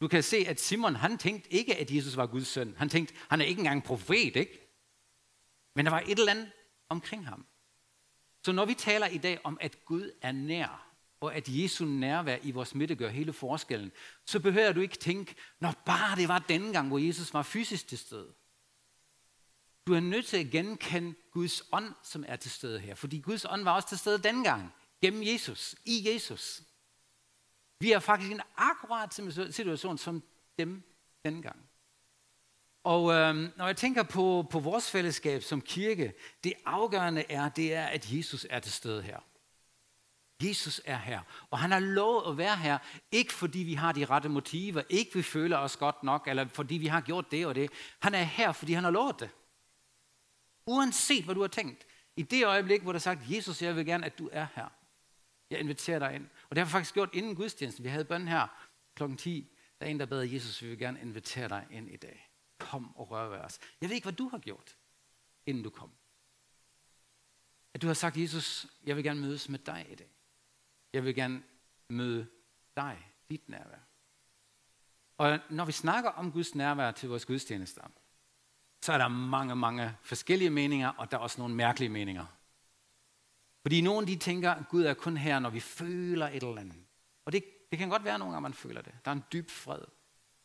Du 0.00 0.08
kan 0.08 0.22
se, 0.22 0.36
at 0.36 0.60
Simon, 0.60 0.96
han 0.96 1.18
tænkte 1.18 1.52
ikke, 1.52 1.76
at 1.76 1.90
Jesus 1.90 2.16
var 2.16 2.26
Guds 2.26 2.48
søn. 2.48 2.74
Han 2.78 2.88
tænkte, 2.88 3.14
han 3.28 3.40
er 3.40 3.44
ikke 3.44 3.58
engang 3.58 3.84
profet, 3.84 4.36
ikke? 4.36 4.68
Men 5.74 5.84
der 5.84 5.90
var 5.90 6.00
et 6.00 6.18
eller 6.18 6.30
andet 6.30 6.52
omkring 6.88 7.28
ham. 7.28 7.46
Så 8.44 8.52
når 8.52 8.64
vi 8.64 8.74
taler 8.74 9.06
i 9.06 9.18
dag 9.18 9.40
om, 9.44 9.58
at 9.60 9.84
Gud 9.84 10.10
er 10.22 10.32
nær, 10.32 10.87
og 11.20 11.34
at 11.34 11.48
Jesu 11.48 11.84
nærvær 11.84 12.36
i 12.42 12.50
vores 12.50 12.74
midte 12.74 12.94
gør 12.94 13.08
hele 13.08 13.32
forskellen, 13.32 13.92
så 14.26 14.40
behøver 14.40 14.72
du 14.72 14.80
ikke 14.80 14.96
tænke, 14.96 15.34
når 15.60 15.74
bare 15.86 16.16
det 16.16 16.28
var 16.28 16.38
denne 16.38 16.72
gang, 16.72 16.88
hvor 16.88 16.98
Jesus 16.98 17.34
var 17.34 17.42
fysisk 17.42 17.88
til 17.88 17.98
stede. 17.98 18.32
Du 19.86 19.94
er 19.94 20.00
nødt 20.00 20.26
til 20.26 20.36
at 20.36 20.50
genkende 20.50 21.14
Guds 21.30 21.62
ånd, 21.72 21.94
som 22.02 22.24
er 22.28 22.36
til 22.36 22.50
stede 22.50 22.80
her. 22.80 22.94
Fordi 22.94 23.20
Guds 23.20 23.44
ånd 23.44 23.64
var 23.64 23.72
også 23.72 23.88
til 23.88 23.98
stede 23.98 24.18
dengang, 24.18 24.74
gennem 25.02 25.22
Jesus, 25.22 25.74
i 25.84 26.08
Jesus. 26.12 26.62
Vi 27.80 27.92
er 27.92 27.98
faktisk 27.98 28.30
i 28.30 28.34
en 28.34 28.40
akkurat 28.56 29.20
situation 29.54 29.98
som 29.98 30.22
dem 30.58 30.82
dengang. 31.24 31.68
Og 32.84 33.12
øhm, 33.12 33.52
når 33.56 33.66
jeg 33.66 33.76
tænker 33.76 34.02
på, 34.02 34.46
på 34.50 34.60
vores 34.60 34.90
fællesskab 34.90 35.42
som 35.42 35.60
kirke, 35.60 36.12
det 36.44 36.52
afgørende 36.66 37.24
er, 37.28 37.48
det 37.48 37.74
er, 37.74 37.86
at 37.86 38.12
Jesus 38.12 38.46
er 38.50 38.60
til 38.60 38.72
stede 38.72 39.02
her. 39.02 39.18
Jesus 40.42 40.80
er 40.84 40.96
her. 40.96 41.20
Og 41.50 41.58
han 41.58 41.70
har 41.70 41.80
lovet 41.80 42.30
at 42.30 42.38
være 42.38 42.56
her, 42.56 42.78
ikke 43.12 43.32
fordi 43.32 43.58
vi 43.58 43.74
har 43.74 43.92
de 43.92 44.04
rette 44.04 44.28
motiver, 44.28 44.82
ikke 44.88 45.14
vi 45.14 45.22
føler 45.22 45.56
os 45.56 45.76
godt 45.76 46.02
nok, 46.02 46.28
eller 46.28 46.48
fordi 46.48 46.74
vi 46.74 46.86
har 46.86 47.00
gjort 47.00 47.30
det 47.30 47.46
og 47.46 47.54
det. 47.54 47.70
Han 47.98 48.14
er 48.14 48.22
her, 48.22 48.52
fordi 48.52 48.72
han 48.72 48.84
har 48.84 48.90
lovet 48.90 49.20
det. 49.20 49.30
Uanset 50.66 51.24
hvad 51.24 51.34
du 51.34 51.40
har 51.40 51.48
tænkt. 51.48 51.86
I 52.16 52.22
det 52.22 52.46
øjeblik, 52.46 52.82
hvor 52.82 52.92
der 52.92 52.98
er 52.98 53.00
sagt, 53.00 53.20
Jesus, 53.30 53.62
jeg 53.62 53.76
vil 53.76 53.86
gerne, 53.86 54.06
at 54.06 54.18
du 54.18 54.28
er 54.32 54.46
her. 54.54 54.68
Jeg 55.50 55.60
inviterer 55.60 55.98
dig 55.98 56.14
ind. 56.14 56.28
Og 56.50 56.56
det 56.56 56.58
har 56.58 56.64
vi 56.64 56.70
faktisk 56.70 56.94
gjort 56.94 57.10
inden 57.12 57.34
gudstjenesten. 57.34 57.84
Vi 57.84 57.88
havde 57.88 58.04
bøn 58.04 58.28
her 58.28 58.46
kl. 58.96 59.16
10. 59.16 59.48
Der 59.78 59.86
er 59.86 59.90
en, 59.90 60.00
der 60.00 60.06
bad 60.06 60.22
Jesus, 60.22 60.62
vi 60.62 60.68
vil 60.68 60.78
gerne 60.78 61.00
invitere 61.00 61.48
dig 61.48 61.66
ind 61.70 61.90
i 61.90 61.96
dag. 61.96 62.30
Kom 62.58 62.96
og 62.96 63.10
rør 63.10 63.28
ved 63.28 63.38
os. 63.38 63.58
Jeg 63.80 63.88
ved 63.88 63.94
ikke, 63.94 64.04
hvad 64.04 64.12
du 64.12 64.28
har 64.28 64.38
gjort, 64.38 64.76
inden 65.46 65.64
du 65.64 65.70
kom. 65.70 65.90
At 67.74 67.82
du 67.82 67.86
har 67.86 67.94
sagt, 67.94 68.16
Jesus, 68.16 68.66
jeg 68.86 68.96
vil 68.96 69.04
gerne 69.04 69.20
mødes 69.20 69.48
med 69.48 69.58
dig 69.58 69.86
i 69.90 69.94
dag. 69.94 70.17
Jeg 70.92 71.04
vil 71.04 71.14
gerne 71.14 71.42
møde 71.88 72.26
dig, 72.76 73.12
dit 73.30 73.48
nærvær. 73.48 73.78
Og 75.18 75.38
når 75.50 75.64
vi 75.64 75.72
snakker 75.72 76.10
om 76.10 76.32
Guds 76.32 76.54
nærvær 76.54 76.90
til 76.90 77.08
vores 77.08 77.26
gudstjenester, 77.26 77.82
så 78.82 78.92
er 78.92 78.98
der 78.98 79.08
mange, 79.08 79.56
mange 79.56 79.96
forskellige 80.02 80.50
meninger, 80.50 80.88
og 80.88 81.10
der 81.10 81.16
er 81.16 81.20
også 81.20 81.40
nogle 81.40 81.54
mærkelige 81.54 81.88
meninger. 81.88 82.26
Fordi 83.62 83.80
nogle 83.80 84.06
de 84.06 84.16
tænker, 84.16 84.50
at 84.50 84.68
Gud 84.68 84.84
er 84.84 84.94
kun 84.94 85.16
her, 85.16 85.38
når 85.38 85.50
vi 85.50 85.60
føler 85.60 86.28
et 86.28 86.42
eller 86.42 86.60
andet. 86.60 86.84
Og 87.24 87.32
det, 87.32 87.44
det 87.70 87.78
kan 87.78 87.88
godt 87.88 88.04
være 88.04 88.18
nogle 88.18 88.32
gange, 88.32 88.42
man 88.42 88.54
føler 88.54 88.82
det. 88.82 88.94
Der 89.04 89.10
er 89.10 89.14
en 89.14 89.24
dyb 89.32 89.50
fred. 89.50 89.82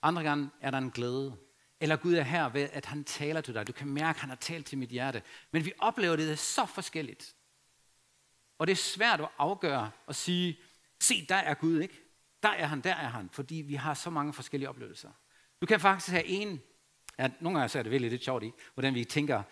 Andre 0.02 0.24
gange 0.24 0.50
er 0.62 0.72
der 0.72 0.78
en 0.78 0.92
glæde. 0.92 1.38
Eller 1.80 1.96
Gud 1.96 2.14
er 2.14 2.24
her 2.24 2.50
ved, 2.50 2.70
at 2.72 2.86
han 2.86 3.04
taler 3.04 3.42
til 3.42 3.54
dig. 3.54 3.68
Du 3.68 3.72
kan 3.72 3.88
mærke, 3.88 4.18
at 4.18 4.22
han 4.22 4.30
har 4.30 4.36
talt 4.36 4.66
til 4.66 4.78
mit 4.78 4.90
hjerte. 4.90 5.22
Men 5.52 5.66
vi 5.66 5.74
oplever 5.80 6.16
det 6.16 6.40
så 6.40 6.66
forskelligt. 6.66 7.36
Og 8.58 8.68
det 8.68 8.72
er 8.72 8.78
svært 8.78 9.22
at 9.22 9.30
afgøre 9.38 9.92
og 10.08 10.16
sige, 10.16 10.60
se, 11.02 11.26
der 11.30 11.36
er 11.36 11.54
Gud, 11.54 11.80
ikke? 11.80 12.00
Der 12.44 12.50
er 12.50 12.66
han, 12.66 12.82
der 12.82 12.94
er 12.94 13.08
han. 13.08 13.30
Fordi 13.32 13.56
vi 13.56 13.76
har 13.76 13.94
så 13.94 14.10
mange 14.10 14.34
forskellige 14.34 14.70
oplevelser. 14.70 15.10
Du 15.62 15.66
kan 15.66 15.80
faktisk 15.80 16.12
have 16.12 16.26
en, 16.26 16.62
ja, 17.20 17.30
nogle 17.40 17.60
gange 17.60 17.70
så 17.70 17.80
er 17.80 17.84
det 17.84 17.92
virkelig 17.92 18.12
lidt 18.12 18.24
sjovt 18.24 18.44
i, 18.44 18.52
hvordan 18.74 18.96
vi 18.96 19.04
tænker 19.04 19.44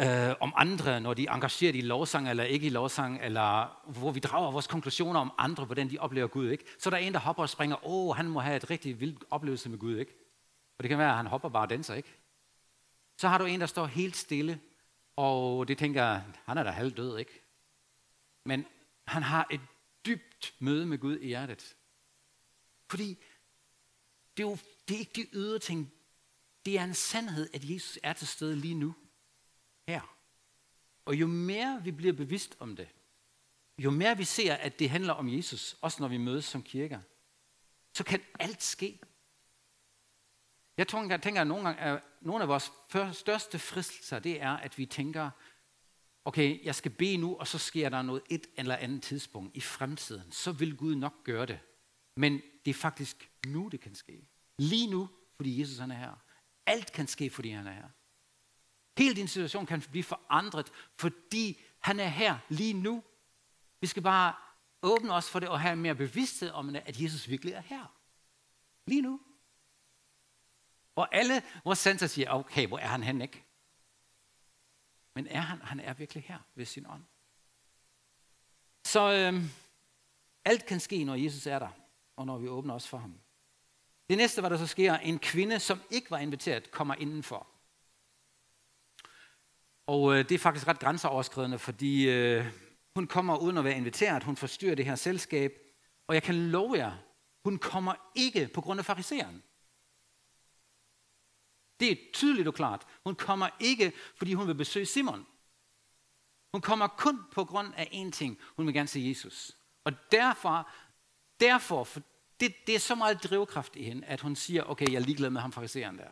øh, 0.00 0.34
om 0.40 0.52
andre, 0.56 1.00
når 1.00 1.14
de 1.14 1.26
er 1.26 1.32
engageret 1.32 1.76
i 1.76 1.80
lovsang 1.80 2.30
eller 2.30 2.44
ikke 2.44 2.66
i 2.66 2.70
lovsang, 2.70 3.20
eller 3.22 3.78
hvor 3.92 4.10
vi 4.10 4.20
drager 4.20 4.50
vores 4.50 4.66
konklusioner 4.66 5.20
om 5.20 5.32
andre, 5.38 5.64
hvordan 5.64 5.90
de 5.90 5.98
oplever 5.98 6.26
Gud, 6.26 6.50
ikke? 6.50 6.64
Så 6.78 6.90
der 6.90 6.96
er 6.96 7.00
en, 7.00 7.12
der 7.12 7.18
hopper 7.18 7.42
og 7.42 7.48
springer, 7.48 7.86
åh, 7.86 8.08
oh, 8.08 8.16
han 8.16 8.28
må 8.28 8.40
have 8.40 8.56
et 8.56 8.70
rigtig 8.70 9.00
vildt 9.00 9.24
oplevelse 9.30 9.68
med 9.68 9.78
Gud, 9.78 9.96
ikke? 9.96 10.12
Og 10.78 10.82
det 10.82 10.88
kan 10.88 10.98
være, 10.98 11.10
at 11.10 11.16
han 11.16 11.26
hopper 11.26 11.48
bare 11.48 11.62
og 11.62 11.70
danser, 11.70 11.94
ikke? 11.94 12.14
Så 13.18 13.28
har 13.28 13.38
du 13.38 13.44
en, 13.44 13.60
der 13.60 13.66
står 13.66 13.86
helt 13.86 14.16
stille, 14.16 14.60
og 15.16 15.68
det 15.68 15.78
tænker, 15.78 16.20
han 16.46 16.58
er 16.58 16.62
da 16.62 16.70
halvdød, 16.70 17.18
ikke? 17.18 17.45
Men 18.46 18.66
han 19.06 19.22
har 19.22 19.46
et 19.50 19.60
dybt 20.06 20.54
møde 20.58 20.86
med 20.86 20.98
Gud 20.98 21.18
i 21.18 21.26
hjertet. 21.26 21.76
Fordi 22.90 23.18
det 24.36 24.42
er 24.42 24.48
jo 24.48 24.58
det 24.88 24.94
er 24.94 24.98
ikke 24.98 25.12
de 25.14 25.28
ydre 25.32 25.58
ting. 25.58 25.92
Det 26.64 26.78
er 26.78 26.84
en 26.84 26.94
sandhed, 26.94 27.50
at 27.54 27.70
Jesus 27.70 27.98
er 28.02 28.12
til 28.12 28.26
stede 28.26 28.56
lige 28.56 28.74
nu. 28.74 28.94
Her. 29.88 30.16
Og 31.04 31.14
jo 31.14 31.26
mere 31.26 31.80
vi 31.84 31.90
bliver 31.90 32.12
bevidst 32.12 32.56
om 32.58 32.76
det, 32.76 32.88
jo 33.78 33.90
mere 33.90 34.16
vi 34.16 34.24
ser, 34.24 34.54
at 34.54 34.78
det 34.78 34.90
handler 34.90 35.12
om 35.12 35.28
Jesus, 35.28 35.76
også 35.80 36.02
når 36.02 36.08
vi 36.08 36.16
mødes 36.16 36.44
som 36.44 36.62
kirker, 36.62 37.00
så 37.92 38.04
kan 38.04 38.20
alt 38.38 38.62
ske. 38.62 39.00
Jeg 40.76 40.88
tror, 40.88 41.04
jeg 41.04 41.22
tænker, 41.22 41.40
at 41.40 41.46
nogle, 41.46 41.64
gange, 41.64 41.80
at 41.80 42.02
nogle 42.20 42.42
af 42.42 42.48
vores 42.48 42.72
største 43.16 43.58
fristelser, 43.58 44.18
det 44.18 44.42
er, 44.42 44.50
at 44.50 44.78
vi 44.78 44.86
tænker, 44.86 45.30
okay, 46.26 46.64
jeg 46.64 46.74
skal 46.74 46.90
bede 46.90 47.16
nu, 47.16 47.36
og 47.36 47.46
så 47.46 47.58
sker 47.58 47.88
der 47.88 48.02
noget 48.02 48.22
et 48.30 48.46
eller 48.56 48.76
andet 48.76 49.02
tidspunkt 49.02 49.56
i 49.56 49.60
fremtiden. 49.60 50.32
Så 50.32 50.52
vil 50.52 50.76
Gud 50.76 50.94
nok 50.94 51.24
gøre 51.24 51.46
det. 51.46 51.58
Men 52.16 52.42
det 52.64 52.70
er 52.70 52.74
faktisk 52.74 53.30
nu, 53.46 53.68
det 53.68 53.80
kan 53.80 53.94
ske. 53.94 54.28
Lige 54.58 54.90
nu, 54.90 55.08
fordi 55.36 55.60
Jesus 55.60 55.78
han 55.78 55.90
er 55.90 55.94
her. 55.94 56.22
Alt 56.66 56.92
kan 56.92 57.06
ske, 57.06 57.30
fordi 57.30 57.50
han 57.50 57.66
er 57.66 57.72
her. 57.72 57.88
Hele 58.98 59.14
din 59.14 59.28
situation 59.28 59.66
kan 59.66 59.82
blive 59.90 60.04
forandret, 60.04 60.72
fordi 60.98 61.60
han 61.78 62.00
er 62.00 62.08
her 62.08 62.38
lige 62.48 62.72
nu. 62.72 63.02
Vi 63.80 63.86
skal 63.86 64.02
bare 64.02 64.34
åbne 64.82 65.12
os 65.12 65.30
for 65.30 65.40
det 65.40 65.48
og 65.48 65.60
have 65.60 65.76
mere 65.76 65.94
bevidsthed 65.94 66.50
om 66.50 66.72
det, 66.72 66.82
at 66.86 67.00
Jesus 67.00 67.28
virkelig 67.28 67.52
er 67.52 67.60
her. 67.60 67.96
Lige 68.86 69.02
nu. 69.02 69.20
Og 70.96 71.14
alle 71.14 71.42
vores 71.64 71.78
sanser 71.78 72.06
siger, 72.06 72.30
okay, 72.30 72.66
hvor 72.66 72.78
er 72.78 72.86
han 72.86 73.02
hen, 73.02 73.22
ikke? 73.22 73.45
Men 75.16 75.26
er 75.26 75.40
han, 75.40 75.60
han 75.62 75.80
er 75.80 75.94
virkelig 75.94 76.24
her 76.28 76.38
ved 76.54 76.64
sin 76.64 76.86
ånd. 76.86 77.02
Så 78.86 79.12
øhm, 79.12 79.50
alt 80.44 80.66
kan 80.66 80.80
ske, 80.80 81.04
når 81.04 81.14
Jesus 81.14 81.46
er 81.46 81.58
der, 81.58 81.68
og 82.16 82.26
når 82.26 82.38
vi 82.38 82.48
åbner 82.48 82.74
os 82.74 82.88
for 82.88 82.98
ham. 82.98 83.20
Det 84.08 84.16
næste, 84.16 84.40
hvad 84.40 84.50
der 84.50 84.56
så 84.56 84.66
sker, 84.66 84.94
en 84.94 85.18
kvinde, 85.18 85.60
som 85.60 85.80
ikke 85.90 86.10
var 86.10 86.18
inviteret, 86.18 86.70
kommer 86.70 86.94
indenfor. 86.94 87.46
Og 89.86 90.12
øh, 90.12 90.28
det 90.28 90.32
er 90.32 90.38
faktisk 90.38 90.68
ret 90.68 90.78
grænseoverskridende, 90.78 91.58
fordi 91.58 92.08
øh, 92.08 92.46
hun 92.94 93.06
kommer 93.06 93.36
uden 93.36 93.58
at 93.58 93.64
være 93.64 93.76
inviteret, 93.76 94.24
hun 94.24 94.36
forstyrrer 94.36 94.74
det 94.74 94.84
her 94.84 94.94
selskab, 94.94 95.52
og 96.06 96.14
jeg 96.14 96.22
kan 96.22 96.34
love 96.34 96.76
jer, 96.78 96.96
hun 97.44 97.58
kommer 97.58 97.94
ikke 98.14 98.48
på 98.54 98.60
grund 98.60 98.80
af 98.80 98.84
fariseren. 98.84 99.42
Det 101.80 101.92
er 101.92 101.96
tydeligt 102.12 102.48
og 102.48 102.54
klart. 102.54 102.86
Hun 103.04 103.14
kommer 103.14 103.48
ikke, 103.60 103.92
fordi 104.16 104.34
hun 104.34 104.46
vil 104.46 104.54
besøge 104.54 104.86
Simon. 104.86 105.26
Hun 106.52 106.60
kommer 106.60 106.86
kun 106.86 107.20
på 107.32 107.44
grund 107.44 107.74
af 107.76 107.84
én 107.84 108.10
ting. 108.10 108.38
Hun 108.56 108.66
vil 108.66 108.74
gerne 108.74 108.88
se 108.88 109.00
Jesus. 109.08 109.56
Og 109.84 109.92
derfor, 110.12 110.70
derfor 111.40 111.84
for 111.84 112.00
det, 112.40 112.54
det 112.66 112.74
er 112.74 112.78
så 112.78 112.94
meget 112.94 113.24
drivkraft 113.24 113.76
i 113.76 113.82
hende, 113.82 114.06
at 114.06 114.20
hun 114.20 114.36
siger, 114.36 114.62
okay, 114.62 114.92
jeg 114.92 114.94
er 114.94 115.04
ligeglad 115.06 115.30
med 115.30 115.40
ham 115.40 115.52
fariseren 115.52 115.98
der. 115.98 116.08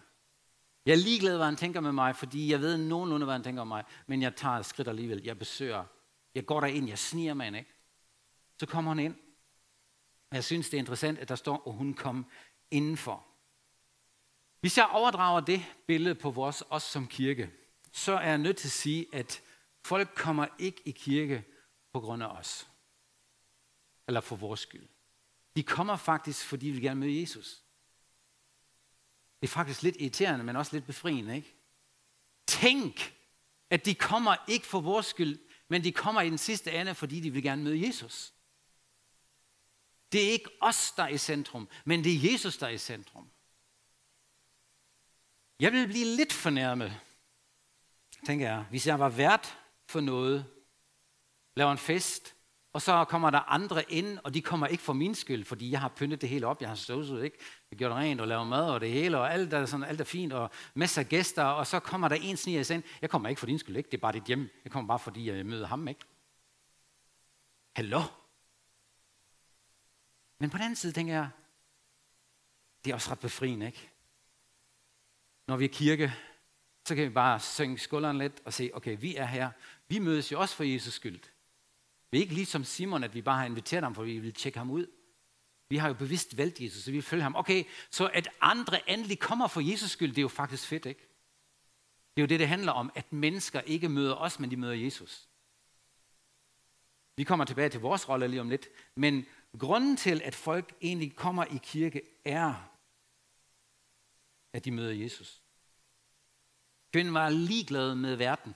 Jeg 0.87 0.92
er 0.92 0.97
ligeglad, 0.97 1.37
hvad 1.37 1.47
han 1.47 1.56
tænker 1.56 1.80
med 1.80 1.92
mig, 1.92 2.16
fordi 2.16 2.52
jeg 2.52 2.61
ved 2.61 2.76
nogenlunde, 2.76 3.25
hvad 3.25 3.35
han 3.35 3.42
tænker 3.42 3.62
om 3.62 3.68
mig, 3.68 3.85
men 4.06 4.23
jeg 4.23 4.37
tager 4.37 4.54
et 4.54 4.66
skridt 4.66 4.88
alligevel. 4.88 5.23
Jeg 5.25 5.38
besøger. 5.38 5.85
Jeg 6.35 6.47
går 6.47 6.61
derind, 6.61 6.88
jeg 6.88 6.99
sniger 6.99 7.35
mig 7.35 7.47
ind, 7.47 7.56
ikke? 7.56 7.71
Så 8.61 8.66
kommer 8.66 8.90
hun 8.90 8.99
ind. 8.99 9.14
Jeg 10.33 10.44
synes, 10.44 10.71
det 10.71 10.76
er 10.76 10.78
interessant, 10.78 11.18
at 11.18 11.28
der 11.28 11.35
står, 11.35 11.62
at 11.66 11.73
hun 11.75 11.94
kom 11.94 12.26
indenfor. 12.71 13.26
Hvis 14.64 14.78
jeg 14.78 14.87
overdrager 14.87 15.40
det 15.40 15.64
billede 15.87 16.14
på 16.14 16.30
vores, 16.30 16.62
os 16.71 16.83
som 16.83 17.09
kirke, 17.09 17.50
så 17.92 18.12
er 18.12 18.28
jeg 18.28 18.38
nødt 18.38 18.56
til 18.56 18.68
at 18.68 18.73
sige, 18.73 19.06
at 19.12 19.42
folk 19.85 20.14
kommer 20.16 20.47
ikke 20.59 20.83
i 20.85 20.90
kirke 20.90 21.44
på 21.92 22.00
grund 22.00 22.23
af 22.23 22.26
os. 22.26 22.68
Eller 24.09 24.21
for 24.21 24.37
vores 24.37 24.61
skyld. 24.61 24.88
De 25.56 25.62
kommer 25.62 25.97
faktisk, 25.97 26.47
fordi 26.47 26.66
vi 26.66 26.73
vil 26.73 26.83
gerne 26.83 27.00
møde 27.00 27.21
Jesus. 27.21 27.62
Det 29.40 29.49
er 29.49 29.52
faktisk 29.52 29.83
lidt 29.83 29.97
irriterende, 30.00 30.44
men 30.44 30.56
også 30.56 30.76
lidt 30.76 30.87
befriende, 30.87 31.37
ikke? 31.37 31.54
Tænk, 32.47 33.14
at 33.71 33.85
de 33.85 33.94
kommer 33.94 34.37
ikke 34.49 34.66
for 34.66 34.80
vores 34.80 35.06
skyld, 35.06 35.38
men 35.68 35.85
de 35.85 35.92
kommer 35.92 36.21
i 36.21 36.30
den 36.30 36.38
sidste 36.38 36.73
ende, 36.73 36.94
fordi 36.94 37.21
de 37.21 37.30
vil 37.30 37.42
gerne 37.42 37.62
møde 37.62 37.87
Jesus. 37.87 38.33
Det 40.12 40.25
er 40.26 40.30
ikke 40.30 40.50
os, 40.61 40.92
der 40.97 41.02
er 41.02 41.09
i 41.09 41.18
centrum, 41.18 41.68
men 41.85 42.04
det 42.04 42.12
er 42.12 42.33
Jesus, 42.33 42.56
der 42.56 42.66
er 42.66 42.71
i 42.71 42.78
centrum. 42.78 43.30
Jeg 45.61 45.73
ville 45.73 45.87
blive 45.87 46.17
lidt 46.17 46.33
fornærmet, 46.33 47.01
tænker 48.27 48.47
jeg, 48.47 48.65
hvis 48.71 48.87
jeg 48.87 48.99
var 48.99 49.09
vært 49.09 49.59
for 49.89 50.01
noget, 50.01 50.47
laver 51.57 51.73
en 51.73 51.79
fest, 51.79 52.35
og 52.73 52.83
så 52.83 53.05
kommer 53.05 53.31
der 53.31 53.39
andre 53.41 53.93
ind, 53.93 54.19
og 54.25 54.35
de 54.35 54.43
kommer 54.43 54.67
ikke 54.67 54.83
for 54.83 54.93
min 54.93 55.15
skyld, 55.15 55.45
fordi 55.45 55.71
jeg 55.71 55.81
har 55.81 55.89
pyntet 55.89 56.21
det 56.21 56.29
hele 56.29 56.47
op, 56.47 56.61
jeg 56.61 56.69
har 56.69 56.77
støvsuget, 56.77 57.25
ikke? 57.25 57.39
Jeg 57.71 57.79
gjort 57.79 57.93
rent 57.93 58.21
og 58.21 58.29
lavet 58.29 58.47
mad 58.47 58.71
og 58.71 58.81
det 58.81 58.91
hele, 58.91 59.19
og 59.19 59.33
alt 59.33 59.53
er, 59.53 59.67
sådan, 59.67 59.85
alt 59.85 60.01
er 60.01 60.05
fint, 60.05 60.33
og 60.33 60.51
masser 60.75 61.03
af 61.03 61.09
gæster, 61.09 61.45
og 61.45 61.67
så 61.67 61.81
kommer 61.81 62.09
der 62.09 62.17
en 62.17 62.37
sniger 62.37 62.71
ind. 62.73 62.83
Jeg 63.03 63.11
kommer 63.11 63.29
ikke 63.29 63.39
for 63.39 63.47
din 63.47 63.59
skyld, 63.59 63.77
ikke? 63.77 63.91
Det 63.91 63.97
er 63.97 64.01
bare 64.01 64.13
dit 64.13 64.25
hjem. 64.25 64.49
Jeg 64.65 64.73
kommer 64.73 64.89
bare, 64.89 64.99
fordi 64.99 65.29
jeg 65.29 65.47
møder 65.47 65.67
ham, 65.67 65.89
ikke? 65.89 66.01
Hallo? 67.77 68.01
Men 70.39 70.51
på 70.51 70.57
den 70.57 70.65
anden 70.65 70.77
side 70.77 70.93
tænker 70.93 71.15
jeg, 71.15 71.29
det 72.85 72.91
er 72.91 72.95
også 72.95 73.11
ret 73.11 73.21
befriende, 73.21 73.67
ikke? 73.67 73.91
Når 75.47 75.57
vi 75.57 75.65
er 75.65 75.69
kirke, 75.69 76.15
så 76.89 76.95
kan 76.95 77.05
vi 77.05 77.11
bare 77.11 77.41
synge 77.41 77.79
skulderen 77.79 78.19
lidt 78.19 78.43
og 78.45 78.53
se, 78.53 78.71
okay, 78.75 78.97
vi 79.01 79.17
er 79.17 79.27
her. 79.27 79.51
Vi 79.89 79.99
mødes 79.99 80.33
jo 80.33 80.41
også 80.41 80.57
for 80.57 80.65
Jesus 80.65 80.95
skyld. 80.95 81.21
Vi 82.11 82.19
er 82.19 82.23
ikke 82.23 82.35
ligesom 82.35 82.65
Simon, 82.65 83.05
at 83.05 83.15
vi 83.15 83.23
bare 83.23 83.39
har 83.39 83.47
inviteret 83.47 83.83
ham, 83.83 83.95
for 83.95 84.03
vi 84.03 84.19
vil 84.19 84.33
tjekke 84.33 84.59
ham 84.59 84.71
ud. 84.71 84.87
Vi 85.69 85.77
har 85.77 85.89
jo 85.89 85.95
bevidst 85.95 86.37
valgt 86.37 86.61
Jesus, 86.61 86.85
så 86.85 86.91
vi 86.91 87.01
følger 87.01 87.23
ham. 87.23 87.37
Okay, 87.37 87.65
så 87.91 88.07
at 88.07 88.29
andre 88.41 88.91
endelig 88.91 89.19
kommer 89.19 89.47
for 89.47 89.61
Jesus 89.61 89.91
skyld, 89.91 90.11
det 90.11 90.19
er 90.19 90.23
jo 90.23 90.29
faktisk 90.29 90.67
fedt, 90.67 90.87
ikke? 90.87 91.09
Det 92.17 92.23
er 92.23 92.25
jo 92.25 92.27
det, 92.27 92.41
det 92.41 92.49
handler 92.49 92.73
om, 92.73 92.91
at 92.95 93.13
mennesker 93.13 93.61
ikke 93.61 93.89
møder 93.89 94.15
os, 94.15 94.41
men 94.41 94.51
de 94.51 94.57
møder 94.57 94.75
Jesus. 94.75 95.29
Vi 97.17 97.25
kommer 97.25 97.45
tilbage 97.45 97.69
til 97.69 97.81
vores 97.81 98.09
rolle 98.09 98.29
lige 98.29 98.41
om 98.41 98.49
lidt, 98.49 98.69
men 98.95 99.27
grunden 99.59 99.97
til, 99.97 100.23
at 100.25 100.35
folk 100.35 100.75
egentlig 100.83 101.17
kommer 101.17 101.45
i 101.45 101.61
kirke, 101.63 102.03
er, 102.25 102.71
at 104.55 104.65
de 104.65 104.71
møder 104.71 104.93
Jesus. 104.93 105.43
Kvinden 106.93 107.15
var 107.15 107.29
ligeglad 107.29 107.95
med 107.95 108.17
verden. 108.17 108.55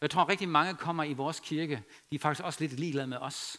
Jeg 0.00 0.10
tror 0.10 0.28
rigtig 0.28 0.48
mange 0.48 0.76
kommer 0.76 1.04
i 1.04 1.12
vores 1.12 1.40
kirke, 1.40 1.82
de 2.10 2.16
er 2.16 2.18
faktisk 2.18 2.44
også 2.44 2.60
lidt 2.60 2.72
ligeglade 2.72 3.06
med 3.06 3.16
os. 3.16 3.56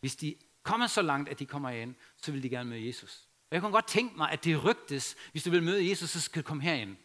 Hvis 0.00 0.16
de 0.16 0.34
kommer 0.62 0.86
så 0.86 1.02
langt, 1.02 1.28
at 1.28 1.38
de 1.38 1.46
kommer 1.46 1.70
ind, 1.70 1.94
så 2.16 2.32
vil 2.32 2.42
de 2.42 2.48
gerne 2.48 2.70
møde 2.70 2.86
Jesus. 2.86 3.28
Og 3.50 3.54
jeg 3.54 3.60
kunne 3.60 3.72
godt 3.72 3.86
tænke 3.86 4.16
mig, 4.16 4.30
at 4.30 4.44
det 4.44 4.64
rygtes, 4.64 5.16
hvis 5.32 5.42
du 5.42 5.50
vil 5.50 5.62
møde 5.62 5.88
Jesus, 5.90 6.10
så 6.10 6.20
skal 6.20 6.42
du 6.42 6.46
komme 6.46 6.62
herind. 6.62 6.96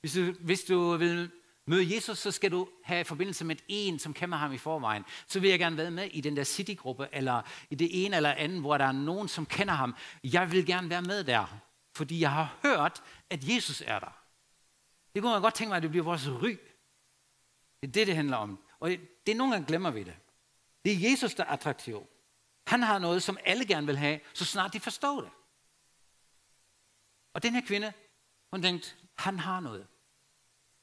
Hvis 0.00 0.12
du, 0.12 0.32
hvis 0.40 0.64
du 0.64 0.96
vil 0.96 1.30
møde 1.66 1.94
Jesus, 1.94 2.18
så 2.18 2.30
skal 2.30 2.50
du 2.50 2.68
have 2.84 3.04
forbindelse 3.04 3.44
med 3.44 3.56
en, 3.68 3.98
som 3.98 4.14
kender 4.14 4.38
ham 4.38 4.52
i 4.52 4.58
forvejen. 4.58 5.04
Så 5.26 5.40
vil 5.40 5.50
jeg 5.50 5.58
gerne 5.58 5.76
være 5.76 5.90
med 5.90 6.08
i 6.12 6.20
den 6.20 6.36
der 6.36 6.44
citygruppe, 6.44 7.08
eller 7.12 7.42
i 7.70 7.74
det 7.74 8.04
ene 8.04 8.16
eller 8.16 8.32
andet, 8.32 8.60
hvor 8.60 8.78
der 8.78 8.84
er 8.84 8.92
nogen, 8.92 9.28
som 9.28 9.46
kender 9.46 9.74
ham. 9.74 9.94
Jeg 10.24 10.52
vil 10.52 10.66
gerne 10.66 10.90
være 10.90 11.02
med 11.02 11.24
der, 11.24 11.62
fordi 11.94 12.20
jeg 12.20 12.32
har 12.32 12.58
hørt, 12.62 13.02
at 13.30 13.48
Jesus 13.48 13.82
er 13.86 13.98
der. 13.98 14.22
Det 15.14 15.22
kunne 15.22 15.32
man 15.32 15.42
godt 15.42 15.54
tænke 15.54 15.68
mig, 15.68 15.76
at 15.76 15.82
det 15.82 15.90
bliver 15.90 16.04
vores 16.04 16.28
ry. 16.28 16.56
Det 17.80 17.88
er 17.88 17.92
det, 17.92 18.06
det 18.06 18.16
handler 18.16 18.36
om. 18.36 18.64
Og 18.80 18.90
det 19.26 19.32
er 19.32 19.34
nogle 19.34 19.52
gange 19.52 19.66
glemmer 19.66 19.90
vi 19.90 20.02
det. 20.02 20.16
Det 20.84 20.92
er 20.92 21.10
Jesus, 21.10 21.34
der 21.34 21.44
er 21.44 21.48
attraktiv. 21.48 22.06
Han 22.66 22.82
har 22.82 22.98
noget, 22.98 23.22
som 23.22 23.38
alle 23.44 23.66
gerne 23.66 23.86
vil 23.86 23.96
have, 23.96 24.20
så 24.34 24.44
snart 24.44 24.72
de 24.72 24.80
forstår 24.80 25.20
det. 25.20 25.30
Og 27.34 27.42
den 27.42 27.54
her 27.54 27.66
kvinde, 27.66 27.92
hun 28.50 28.62
tænkte, 28.62 28.94
han 29.18 29.38
har 29.38 29.60
noget 29.60 29.86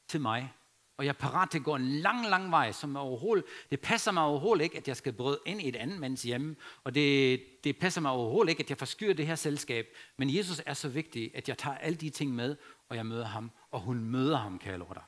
til 0.08 0.20
mig. 0.20 0.54
Og 1.00 1.06
jeg 1.06 1.12
er 1.12 1.18
parat 1.18 1.50
til 1.50 1.58
at 1.58 1.64
gå 1.64 1.76
en 1.76 1.88
lang, 1.88 2.28
lang 2.28 2.50
vej, 2.50 2.72
som 2.72 2.96
overhovedet, 2.96 3.44
det 3.70 3.80
passer 3.80 4.12
mig 4.12 4.22
overhovedet 4.22 4.64
ikke, 4.64 4.76
at 4.76 4.88
jeg 4.88 4.96
skal 4.96 5.12
bryde 5.12 5.38
ind 5.46 5.62
i 5.62 5.68
et 5.68 5.76
andet 5.76 6.00
mands 6.00 6.22
hjem. 6.22 6.56
Og 6.84 6.94
det, 6.94 7.42
det 7.64 7.78
passer 7.78 8.00
mig 8.00 8.10
overhovedet 8.10 8.50
ikke, 8.50 8.62
at 8.62 8.70
jeg 8.70 8.78
forskyder 8.78 9.14
det 9.14 9.26
her 9.26 9.34
selskab. 9.34 9.86
Men 10.16 10.36
Jesus 10.36 10.62
er 10.66 10.74
så 10.74 10.88
vigtig, 10.88 11.30
at 11.34 11.48
jeg 11.48 11.58
tager 11.58 11.76
alle 11.76 11.96
de 11.96 12.10
ting 12.10 12.34
med, 12.34 12.56
og 12.88 12.96
jeg 12.96 13.06
møder 13.06 13.24
ham, 13.24 13.50
og 13.70 13.80
hun 13.80 14.04
møder 14.04 14.36
ham, 14.36 14.58
kan 14.58 14.70
jeg 14.70 14.78
love 14.78 14.94
dig. 14.94 15.02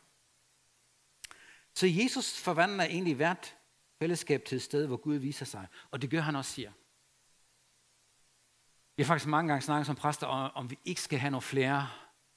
Så 1.74 1.86
Jesus 1.86 2.40
forvandler 2.40 2.84
egentlig 2.84 3.14
hvert 3.14 3.56
fællesskab 3.98 4.44
til 4.44 4.56
et 4.56 4.62
sted, 4.62 4.86
hvor 4.86 4.96
Gud 4.96 5.16
viser 5.16 5.46
sig. 5.46 5.66
Og 5.90 6.02
det 6.02 6.10
gør 6.10 6.20
han 6.20 6.36
også 6.36 6.50
siger. 6.50 6.72
Vi 8.96 9.02
har 9.02 9.06
faktisk 9.06 9.28
mange 9.28 9.48
gange 9.48 9.62
snakket 9.62 9.86
som 9.86 9.96
præster 9.96 10.26
om, 10.26 10.50
om 10.54 10.70
vi 10.70 10.78
ikke 10.84 11.00
skal 11.00 11.18
have 11.18 11.30
nogle 11.30 11.42
flere 11.42 11.88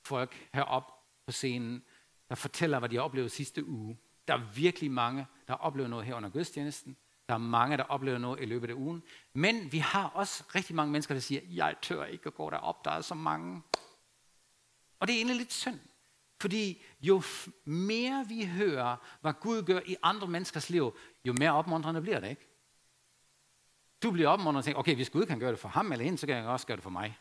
folk 0.06 0.48
herop 0.54 0.92
på 1.26 1.32
scenen, 1.32 1.84
der 2.30 2.36
fortæller, 2.36 2.80
hvad 2.80 2.90
de 2.90 2.96
har 2.96 3.04
oplevet 3.04 3.32
sidste 3.32 3.66
uge. 3.66 3.98
Der 4.28 4.34
er 4.34 4.52
virkelig 4.56 4.92
mange, 4.92 5.28
der 5.48 5.54
har 5.54 5.58
oplevet 5.58 5.90
noget 5.90 6.06
her 6.06 6.16
under 6.16 6.30
gudstjenesten. 6.30 6.98
Der 7.28 7.34
er 7.34 7.38
mange, 7.38 7.78
der 7.78 7.84
oplever 7.84 8.18
noget 8.18 8.42
i 8.42 8.46
løbet 8.46 8.70
af 8.70 8.74
ugen. 8.74 9.04
Men 9.34 9.72
vi 9.72 9.78
har 9.78 10.08
også 10.08 10.44
rigtig 10.56 10.76
mange 10.76 10.92
mennesker, 10.92 11.14
der 11.14 11.22
siger, 11.22 11.42
jeg 11.50 11.76
tør 11.82 12.06
ikke 12.06 12.28
at 12.28 12.34
gå 12.34 12.50
derop, 12.50 12.86
der 12.86 12.92
er 12.92 13.02
så 13.02 13.16
mange. 13.16 13.62
Og 15.00 15.08
det 15.08 15.14
er 15.14 15.18
egentlig 15.18 15.38
lidt 15.38 15.54
synd. 15.54 15.80
Fordi 16.42 16.84
jo 17.02 17.24
mere 17.66 18.26
vi 18.28 18.46
hører, 18.46 18.98
hvad 19.22 19.34
Gud 19.34 19.64
gør 19.64 19.80
i 19.86 19.96
andre 20.04 20.28
menneskers 20.28 20.70
liv, 20.70 20.98
jo 21.26 21.34
mere 21.40 21.52
opmuntrende 21.52 22.02
bliver 22.02 22.20
det, 22.20 22.30
ikke? 22.30 22.48
Du 24.04 24.12
bliver 24.12 24.30
opmuntret 24.30 24.58
og 24.58 24.64
tænker, 24.64 24.80
okay, 24.80 24.96
hvis 24.96 25.10
Gud 25.10 25.26
kan 25.26 25.40
gøre 25.40 25.52
det 25.52 25.60
for 25.60 25.70
ham 25.70 25.92
eller 25.92 26.06
hende, 26.06 26.18
så 26.18 26.28
kan 26.28 26.36
jeg 26.36 26.46
også 26.46 26.68
gøre 26.68 26.78
det 26.78 26.84
for 26.84 26.90
mig. 26.90 27.18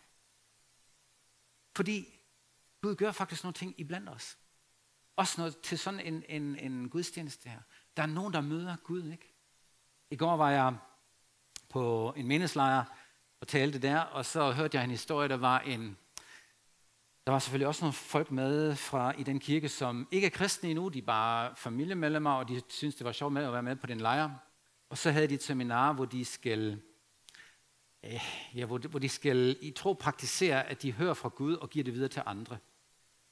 Fordi 1.76 2.04
Gud 2.82 2.94
gør 2.94 3.12
faktisk 3.12 3.44
nogle 3.44 3.54
ting 3.54 3.75
iblandt 3.80 4.08
os. 4.08 4.38
Også 5.16 5.40
noget 5.40 5.59
til 5.61 5.78
sådan 5.78 6.00
en, 6.00 6.25
en, 6.28 6.59
en 6.59 6.88
gudstjeneste 6.88 7.49
her. 7.49 7.59
Der 7.97 8.02
er 8.02 8.06
nogen, 8.06 8.33
der 8.33 8.40
møder 8.40 8.76
Gud, 8.85 9.11
ikke? 9.12 9.35
I 10.11 10.16
går 10.16 10.37
var 10.37 10.50
jeg 10.50 10.76
på 11.68 12.14
en 12.16 12.26
mindeslejr 12.26 12.85
og 13.40 13.49
talte 13.49 13.78
der, 13.78 13.99
og 13.99 14.25
så 14.25 14.52
hørte 14.52 14.76
jeg 14.76 14.85
en 14.85 14.90
historie, 14.90 15.28
der 15.28 15.37
var 15.37 15.61
en, 15.61 15.97
der 17.26 17.33
var 17.33 17.38
selvfølgelig 17.38 17.66
også 17.66 17.85
nogle 17.85 17.92
folk 17.92 18.30
med 18.30 18.76
fra 18.76 19.12
i 19.18 19.23
den 19.23 19.40
kirke, 19.40 19.68
som 19.68 20.09
ikke 20.11 20.26
er 20.26 20.30
kristne 20.30 20.71
endnu, 20.71 20.88
de 20.88 20.99
er 20.99 21.02
bare 21.02 21.56
familiemedlemmer, 21.56 22.30
og 22.30 22.49
de 22.49 22.62
synes 22.68 22.94
det 22.94 23.04
var 23.04 23.12
sjovt 23.12 23.33
med 23.33 23.44
at 23.44 23.52
være 23.52 23.62
med 23.62 23.76
på 23.76 23.87
den 23.87 24.00
lejr. 24.00 24.30
Og 24.88 24.99
så 24.99 25.11
havde 25.11 25.28
de 25.28 25.35
et 25.35 25.42
seminar, 25.42 25.92
hvor 25.92 26.04
de 26.04 26.25
skal, 26.25 26.80
øh, 28.04 28.21
ja, 28.54 28.64
hvor, 28.66 28.78
de, 28.78 28.89
hvor 28.89 28.99
de 28.99 29.08
skal 29.08 29.56
i 29.60 29.71
tro 29.71 29.93
praktisere, 29.93 30.67
at 30.67 30.82
de 30.82 30.93
hører 30.93 31.15
fra 31.15 31.28
Gud 31.28 31.54
og 31.54 31.71
giver 31.71 31.84
det 31.84 31.95
videre 31.95 32.08
til 32.08 32.23
andre. 32.26 32.58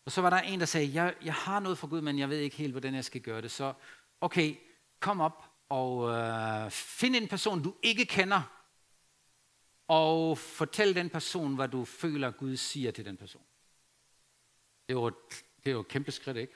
Og 0.04 0.12
så 0.12 0.20
var 0.20 0.30
der 0.30 0.40
en, 0.40 0.60
der 0.60 0.66
sagde, 0.66 0.94
jeg, 0.94 1.14
jeg 1.24 1.34
har 1.34 1.60
noget 1.60 1.78
fra 1.78 1.86
Gud, 1.86 2.00
men 2.00 2.18
jeg 2.18 2.28
ved 2.28 2.38
ikke 2.38 2.56
helt, 2.56 2.72
hvordan 2.72 2.94
jeg 2.94 3.04
skal 3.04 3.20
gøre 3.20 3.42
det. 3.42 3.50
Så 3.50 3.72
okay, 4.20 4.56
kom 5.00 5.20
op 5.20 5.44
og 5.68 6.10
øh, 6.10 6.70
find 6.70 7.16
en 7.16 7.28
person, 7.28 7.62
du 7.62 7.74
ikke 7.82 8.04
kender, 8.04 8.62
og 9.88 10.38
fortæl 10.38 10.94
den 10.94 11.10
person, 11.10 11.54
hvad 11.54 11.68
du 11.68 11.84
føler, 11.84 12.30
Gud 12.30 12.56
siger 12.56 12.90
til 12.90 13.04
den 13.04 13.16
person. 13.16 13.42
Det 14.88 14.96
var, 14.96 15.12
det 15.64 15.74
var 15.74 15.80
et 15.80 15.88
kæmpe 15.88 16.10
skridt, 16.10 16.36
ikke? 16.36 16.54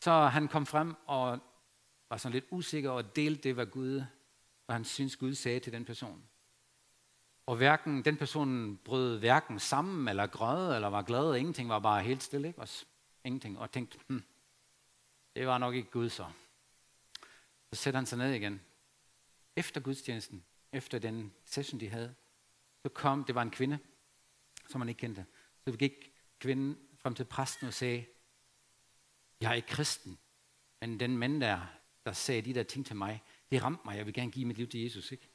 Så 0.00 0.26
han 0.26 0.48
kom 0.48 0.66
frem 0.66 0.94
og 1.06 1.38
var 2.10 2.16
sådan 2.16 2.32
lidt 2.32 2.44
usikker 2.50 2.90
og 2.90 3.16
delte 3.16 3.42
det, 3.42 3.54
hvad 3.54 3.66
Gud, 3.66 4.04
hvad 4.66 4.74
han 4.74 4.84
synes 4.84 5.16
Gud 5.16 5.34
sagde 5.34 5.60
til 5.60 5.72
den 5.72 5.84
person. 5.84 6.28
Og 7.46 7.56
hverken, 7.56 8.04
den 8.04 8.16
person 8.16 8.76
brød 8.76 9.18
hverken 9.18 9.58
sammen, 9.58 10.08
eller 10.08 10.26
grød, 10.26 10.74
eller 10.74 10.88
var 10.88 11.02
glad, 11.02 11.24
og 11.24 11.38
ingenting 11.38 11.68
var 11.68 11.78
bare 11.78 12.02
helt 12.02 12.22
stille, 12.22 12.48
ikke? 12.48 12.60
Også 12.60 12.86
ingenting, 13.24 13.58
og 13.58 13.72
tænkte, 13.72 13.98
hm, 14.08 14.24
det 15.36 15.46
var 15.46 15.58
nok 15.58 15.74
ikke 15.74 15.90
Gud 15.90 16.08
så. 16.08 16.26
Så 17.72 17.82
sætter 17.82 17.98
han 18.00 18.06
sig 18.06 18.18
ned 18.18 18.32
igen. 18.32 18.60
Efter 19.56 19.80
gudstjenesten, 19.80 20.44
efter 20.72 20.98
den 20.98 21.32
session, 21.44 21.80
de 21.80 21.88
havde, 21.88 22.14
så 22.82 22.88
kom, 22.88 23.24
det 23.24 23.34
var 23.34 23.42
en 23.42 23.50
kvinde, 23.50 23.78
som 24.68 24.78
man 24.78 24.88
ikke 24.88 24.98
kendte. 24.98 25.26
Så 25.66 25.76
gik 25.76 26.12
kvinden 26.38 26.78
frem 26.98 27.14
til 27.14 27.24
præsten 27.24 27.66
og 27.66 27.74
sagde, 27.74 28.04
jeg 29.40 29.50
er 29.50 29.54
ikke 29.54 29.68
kristen, 29.68 30.18
men 30.80 31.00
den 31.00 31.18
mand 31.18 31.40
der, 31.40 31.66
der 32.04 32.12
sagde 32.12 32.42
de 32.42 32.54
der 32.54 32.62
ting 32.62 32.86
til 32.86 32.96
mig, 32.96 33.22
det 33.50 33.62
ramte 33.62 33.82
mig, 33.84 33.96
jeg 33.96 34.06
vil 34.06 34.14
gerne 34.14 34.30
give 34.30 34.44
mit 34.44 34.56
liv 34.56 34.68
til 34.68 34.80
Jesus, 34.80 35.12
ikke? 35.12 35.28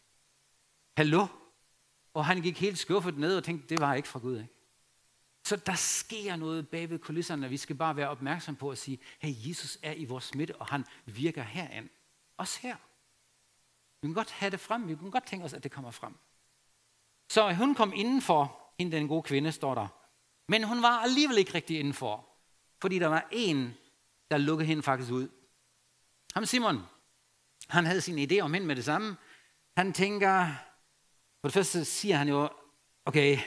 Hallo? 0.98 1.28
Og 2.18 2.26
han 2.26 2.42
gik 2.42 2.60
helt 2.60 2.78
skuffet 2.78 3.18
ned 3.18 3.38
og 3.38 3.44
tænkte, 3.44 3.68
det 3.70 3.80
var 3.80 3.94
ikke 3.94 4.08
fra 4.08 4.20
Gud, 4.20 4.38
ikke? 4.40 4.54
Så 5.46 5.56
der 5.56 5.76
sker 5.76 6.36
noget 6.36 6.70
bag 6.70 6.90
ved 6.90 7.00
kulisserne, 7.00 7.50
vi 7.50 7.58
skal 7.58 7.76
bare 7.76 7.96
være 7.96 8.10
opmærksom 8.10 8.56
på 8.56 8.70
at 8.70 8.78
sige, 8.78 9.00
hey, 9.20 9.50
Jesus 9.50 9.78
er 9.82 9.94
i 9.94 10.06
vores 10.06 10.36
midte, 10.36 10.56
og 10.56 10.66
han 10.66 10.86
virker 11.06 11.44
herind. 11.44 11.90
Også 12.38 12.60
her. 12.62 12.76
Vi 14.02 14.08
kan 14.08 14.14
godt 14.14 14.32
have 14.32 14.50
det 14.50 14.60
frem, 14.60 14.88
vi 14.88 14.96
kan 14.96 15.12
godt 15.12 15.26
tænke 15.26 15.46
os, 15.46 15.54
at 15.54 15.64
det 15.64 15.72
kommer 15.72 15.92
frem. 15.92 16.14
Så 17.30 17.54
hun 17.54 17.76
kom 17.76 17.94
indenfor, 17.96 18.72
hende 18.80 18.98
den 18.98 19.08
gode 19.08 19.24
kvinde, 19.24 19.52
står 19.52 19.76
der. 19.76 19.88
Men 20.48 20.64
hun 20.64 20.82
var 20.82 21.00
alligevel 21.00 21.38
ikke 21.38 21.54
rigtig 21.54 21.80
indenfor, 21.80 22.30
fordi 22.82 23.00
der 23.00 23.08
var 23.08 23.28
en, 23.32 23.74
der 24.32 24.38
lukkede 24.38 24.68
hende 24.68 24.84
faktisk 24.84 25.12
ud. 25.12 25.30
Ham 26.34 26.46
Simon, 26.46 26.82
han 27.70 27.86
havde 27.86 28.02
sin 28.02 28.32
idé 28.32 28.40
om 28.40 28.54
hende 28.54 28.68
med 28.68 28.76
det 28.76 28.86
samme. 28.86 29.18
Han 29.78 29.94
tænker, 29.94 30.48
for 31.42 31.48
det 31.48 31.54
første 31.54 31.86
siger 31.86 32.16
han 32.16 32.28
jo, 32.28 32.50
okay, 33.06 33.38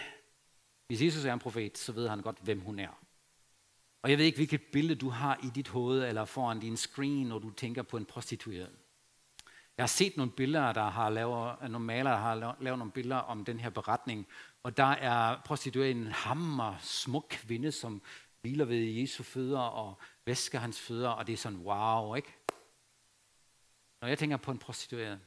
hvis 0.87 1.03
Jesus 1.03 1.25
er 1.25 1.33
en 1.33 1.39
profet, 1.39 1.79
så 1.79 1.93
ved 1.93 2.09
han 2.09 2.21
godt, 2.21 2.39
hvem 2.43 2.61
hun 2.61 2.79
er. 2.79 3.01
Og 4.03 4.11
jeg 4.11 4.19
ved 4.19 4.25
ikke, 4.25 4.39
hvilket 4.39 4.63
billede 4.73 4.95
du 5.01 5.09
har 5.09 5.41
i 5.43 5.51
dit 5.55 5.69
hoved 5.69 6.05
eller 6.05 6.25
foran 6.25 6.61
din 6.61 6.77
screen, 6.77 7.27
når 7.27 7.39
du 7.39 7.51
tænker 7.51 7.83
på 7.83 7.97
en 7.97 8.05
prostitueret. 8.05 8.77
Jeg 9.77 9.83
har 9.83 9.87
set 9.87 10.17
nogle 10.17 10.33
billeder, 10.33 10.73
der 10.73 10.89
har 10.89 11.11
lavet, 11.11 11.57
nogle 11.61 11.87
malere, 11.87 12.15
der 12.15 12.21
har 12.21 12.35
lavet 12.61 12.79
nogle 12.79 12.93
billeder 12.93 13.17
om 13.17 13.45
den 13.45 13.61
her 13.61 13.71
beretning, 13.71 14.27
og 14.63 14.77
der 14.77 14.85
er 14.85 15.41
prostitueret 15.45 15.91
en 15.91 16.07
hammer 16.07 16.77
smuk 16.81 17.27
kvinde, 17.29 17.73
som 17.73 18.03
hviler 18.41 18.65
ved 18.65 18.79
Jesu 18.79 19.23
fødder 19.23 19.61
og 19.61 19.99
væsker 20.27 20.59
hans 20.59 20.81
fødder, 20.81 21.09
og 21.09 21.27
det 21.27 21.33
er 21.33 21.37
sådan, 21.37 21.59
wow, 21.59 22.15
ikke? 22.15 22.37
Når 24.01 24.09
jeg 24.09 24.19
tænker 24.19 24.37
på 24.37 24.51
en 24.51 24.59
prostitueret, 24.59 25.21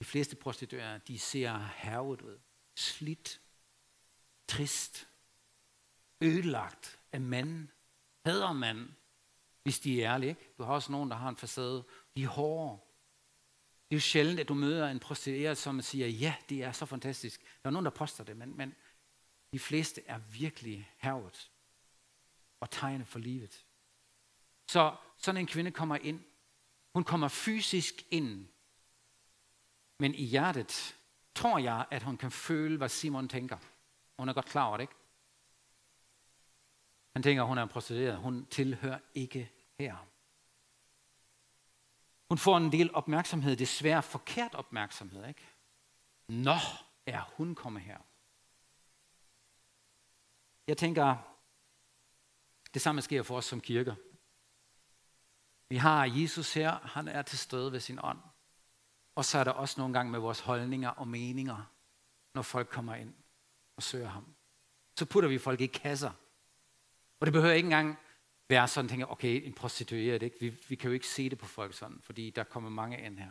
de 0.00 0.04
fleste 0.04 0.36
prostituerede, 0.36 1.00
de 1.08 1.18
ser 1.18 1.58
hervet 1.58 2.20
ud, 2.20 2.38
slidt, 2.74 3.40
trist, 4.48 5.08
ødelagt 6.20 6.98
af 7.12 7.20
manden, 7.20 7.70
hader 8.24 8.52
manden, 8.52 8.96
hvis 9.62 9.80
de 9.80 10.02
er 10.02 10.14
ærlige. 10.14 10.30
Ikke? 10.30 10.54
Du 10.58 10.62
har 10.62 10.74
også 10.74 10.92
nogen, 10.92 11.10
der 11.10 11.16
har 11.16 11.28
en 11.28 11.36
facade. 11.36 11.84
De 12.16 12.22
er 12.22 12.28
hårde. 12.28 12.80
Det 13.88 13.94
er 13.94 13.96
jo 13.96 14.00
sjældent, 14.00 14.40
at 14.40 14.48
du 14.48 14.54
møder 14.54 14.88
en 14.88 15.00
prostitueret, 15.00 15.58
som 15.58 15.82
siger, 15.82 16.08
ja, 16.08 16.34
det 16.48 16.62
er 16.62 16.72
så 16.72 16.86
fantastisk. 16.86 17.40
Der 17.62 17.68
er 17.68 17.70
nogen, 17.70 17.84
der 17.84 17.90
påstår 17.90 18.24
det, 18.24 18.36
men, 18.36 18.56
men 18.56 18.74
de 19.52 19.58
fleste 19.58 20.02
er 20.06 20.18
virkelig 20.18 20.90
hervet 20.98 21.50
og 22.60 22.70
tegnet 22.70 23.06
for 23.06 23.18
livet. 23.18 23.64
Så 24.68 24.96
sådan 25.16 25.40
en 25.40 25.46
kvinde 25.46 25.70
kommer 25.70 25.96
ind. 25.96 26.24
Hun 26.94 27.04
kommer 27.04 27.28
fysisk 27.28 28.06
ind. 28.10 28.48
Men 30.00 30.14
i 30.14 30.24
hjertet 30.24 30.96
tror 31.34 31.58
jeg, 31.58 31.86
at 31.90 32.02
hun 32.02 32.16
kan 32.16 32.30
føle, 32.30 32.76
hvad 32.76 32.88
Simon 32.88 33.28
tænker. 33.28 33.58
Hun 34.18 34.28
er 34.28 34.32
godt 34.32 34.46
klar 34.46 34.66
over 34.66 34.76
det, 34.76 34.82
ikke? 34.82 34.94
Han 37.12 37.22
tænker, 37.22 37.42
hun 37.42 37.58
er 37.58 37.62
en 37.62 37.68
prostitueret. 37.68 38.16
Hun 38.16 38.46
tilhører 38.46 38.98
ikke 39.14 39.52
her. 39.78 40.06
Hun 42.28 42.38
får 42.38 42.56
en 42.56 42.72
del 42.72 42.94
opmærksomhed, 42.94 43.56
desværre 43.56 44.02
forkert 44.02 44.54
opmærksomhed, 44.54 45.28
ikke? 45.28 45.46
Nå, 46.28 46.56
er 47.06 47.22
hun 47.36 47.54
kommet 47.54 47.82
her. 47.82 47.98
Jeg 50.66 50.76
tænker, 50.76 51.16
det 52.74 52.82
samme 52.82 53.02
sker 53.02 53.22
for 53.22 53.36
os 53.36 53.44
som 53.44 53.60
kirker. 53.60 53.94
Vi 55.68 55.76
har 55.76 56.04
Jesus 56.04 56.54
her, 56.54 56.70
han 56.70 57.08
er 57.08 57.22
til 57.22 57.38
stede 57.38 57.72
ved 57.72 57.80
sin 57.80 57.98
ånd. 58.02 58.29
Og 59.14 59.24
så 59.24 59.38
er 59.38 59.44
der 59.44 59.50
også 59.50 59.80
nogle 59.80 59.94
gange 59.94 60.12
med 60.12 60.18
vores 60.18 60.40
holdninger 60.40 60.88
og 60.88 61.08
meninger, 61.08 61.72
når 62.34 62.42
folk 62.42 62.68
kommer 62.68 62.94
ind 62.94 63.14
og 63.76 63.82
søger 63.82 64.08
ham. 64.08 64.34
Så 64.98 65.04
putter 65.06 65.28
vi 65.28 65.38
folk 65.38 65.60
i 65.60 65.66
kasser. 65.66 66.10
Og 67.20 67.26
det 67.26 67.32
behøver 67.32 67.54
ikke 67.54 67.66
engang 67.66 67.98
være 68.48 68.68
sådan, 68.68 68.88
tænker, 68.88 69.06
okay, 69.06 69.46
en 69.46 69.52
prostitueret, 69.52 70.22
ikke? 70.22 70.36
Vi, 70.40 70.54
vi 70.68 70.74
kan 70.74 70.88
jo 70.88 70.94
ikke 70.94 71.06
se 71.06 71.30
det 71.30 71.38
på 71.38 71.46
folk 71.46 71.74
sådan, 71.74 72.00
fordi 72.02 72.30
der 72.30 72.44
kommer 72.44 72.70
mange 72.70 73.00
ind 73.00 73.18
her. 73.18 73.30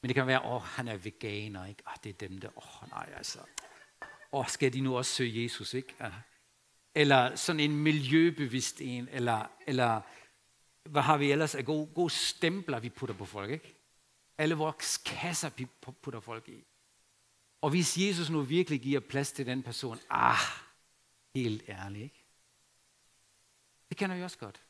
Men 0.00 0.08
det 0.08 0.14
kan 0.14 0.26
være, 0.26 0.42
åh, 0.42 0.52
oh, 0.52 0.62
han 0.62 0.88
er 0.88 0.96
veganer, 0.96 1.66
ikke? 1.66 1.82
Oh, 1.86 1.92
det 2.04 2.10
er 2.10 2.28
dem 2.28 2.38
der, 2.38 2.48
åh, 2.56 2.82
oh, 2.82 2.88
nej, 2.88 3.12
altså. 3.16 3.38
Åh, 4.32 4.48
skal 4.48 4.72
de 4.72 4.80
nu 4.80 4.96
også 4.96 5.12
søge 5.12 5.42
Jesus, 5.42 5.74
ikke? 5.74 5.94
Ja. 6.00 6.12
Eller 6.94 7.36
sådan 7.36 7.60
en 7.60 7.76
miljøbevidst 7.76 8.80
en, 8.80 9.08
eller, 9.08 9.46
eller 9.66 10.00
hvad 10.88 11.02
har 11.02 11.16
vi 11.16 11.32
ellers 11.32 11.54
af 11.54 11.64
gode, 11.64 11.86
gode 11.94 12.10
stempler, 12.10 12.80
vi 12.80 12.88
putter 12.88 13.14
på 13.14 13.24
folk, 13.24 13.50
ikke? 13.50 13.74
Alle 14.42 14.54
vores 14.54 14.98
kasser, 14.98 15.50
vi 15.56 15.66
putter 16.02 16.20
folk 16.20 16.48
i. 16.48 16.64
Og 17.60 17.70
hvis 17.70 17.98
Jesus 17.98 18.30
nu 18.30 18.42
virkelig 18.42 18.80
giver 18.80 19.00
plads 19.00 19.32
til 19.32 19.46
den 19.46 19.62
person, 19.62 19.98
ah, 20.10 20.36
helt 21.34 21.62
ærligt, 21.68 22.04
ikke? 22.04 22.24
Det 23.88 23.96
kender 23.96 24.16
vi 24.16 24.22
også 24.22 24.38
godt. 24.38 24.62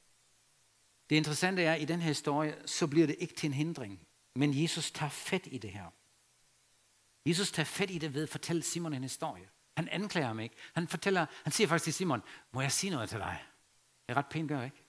Det 1.11 1.17
interessante 1.17 1.63
er, 1.63 1.75
at 1.75 1.83
i 1.83 1.85
den 1.85 2.01
her 2.01 2.09
historie, 2.09 2.63
så 2.67 2.87
bliver 2.87 3.07
det 3.07 3.17
ikke 3.19 3.35
til 3.35 3.47
en 3.47 3.53
hindring. 3.53 4.07
Men 4.35 4.63
Jesus 4.63 4.91
tager 4.91 5.11
fat 5.11 5.49
i 5.51 5.59
det 5.59 5.71
her. 5.71 5.91
Jesus 7.27 7.53
tager 7.53 7.65
fat 7.65 7.91
i 7.91 7.99
det 7.99 8.15
ved 8.15 8.23
at 8.23 8.29
fortælle 8.29 8.63
Simon 8.63 8.95
en 8.95 9.03
historie. 9.03 9.49
Han 9.77 9.89
anklager 9.89 10.27
ham 10.27 10.41
ikke. 10.41 10.55
Han, 10.75 10.89
fortæller, 10.89 11.27
han 11.43 11.53
siger 11.53 11.69
faktisk 11.69 11.85
til 11.85 11.95
Simon, 11.95 12.23
må 12.51 12.61
jeg 12.61 12.73
sige 12.73 12.91
noget 12.91 13.09
til 13.09 13.19
dig? 13.19 13.45
Det 14.07 14.13
er 14.13 14.17
ret 14.17 14.27
pænt 14.27 14.49
gør, 14.49 14.63
ikke? 14.63 14.83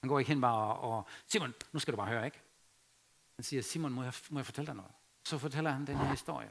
Han 0.00 0.08
går 0.08 0.18
ikke 0.18 0.28
hen 0.28 0.40
bare 0.40 0.74
og, 0.74 0.96
og 0.96 1.08
Simon, 1.26 1.54
nu 1.72 1.78
skal 1.78 1.92
du 1.92 1.96
bare 1.96 2.08
høre, 2.08 2.24
ikke? 2.24 2.47
Han 3.38 3.44
siger, 3.44 3.62
Simon, 3.62 3.92
må 3.92 4.02
jeg, 4.02 4.12
må 4.30 4.38
jeg 4.38 4.46
fortælle 4.46 4.66
dig 4.66 4.74
noget? 4.74 4.92
Så 5.24 5.38
fortæller 5.38 5.70
han 5.70 5.86
den 5.86 5.96
her 5.96 6.04
historie. 6.04 6.50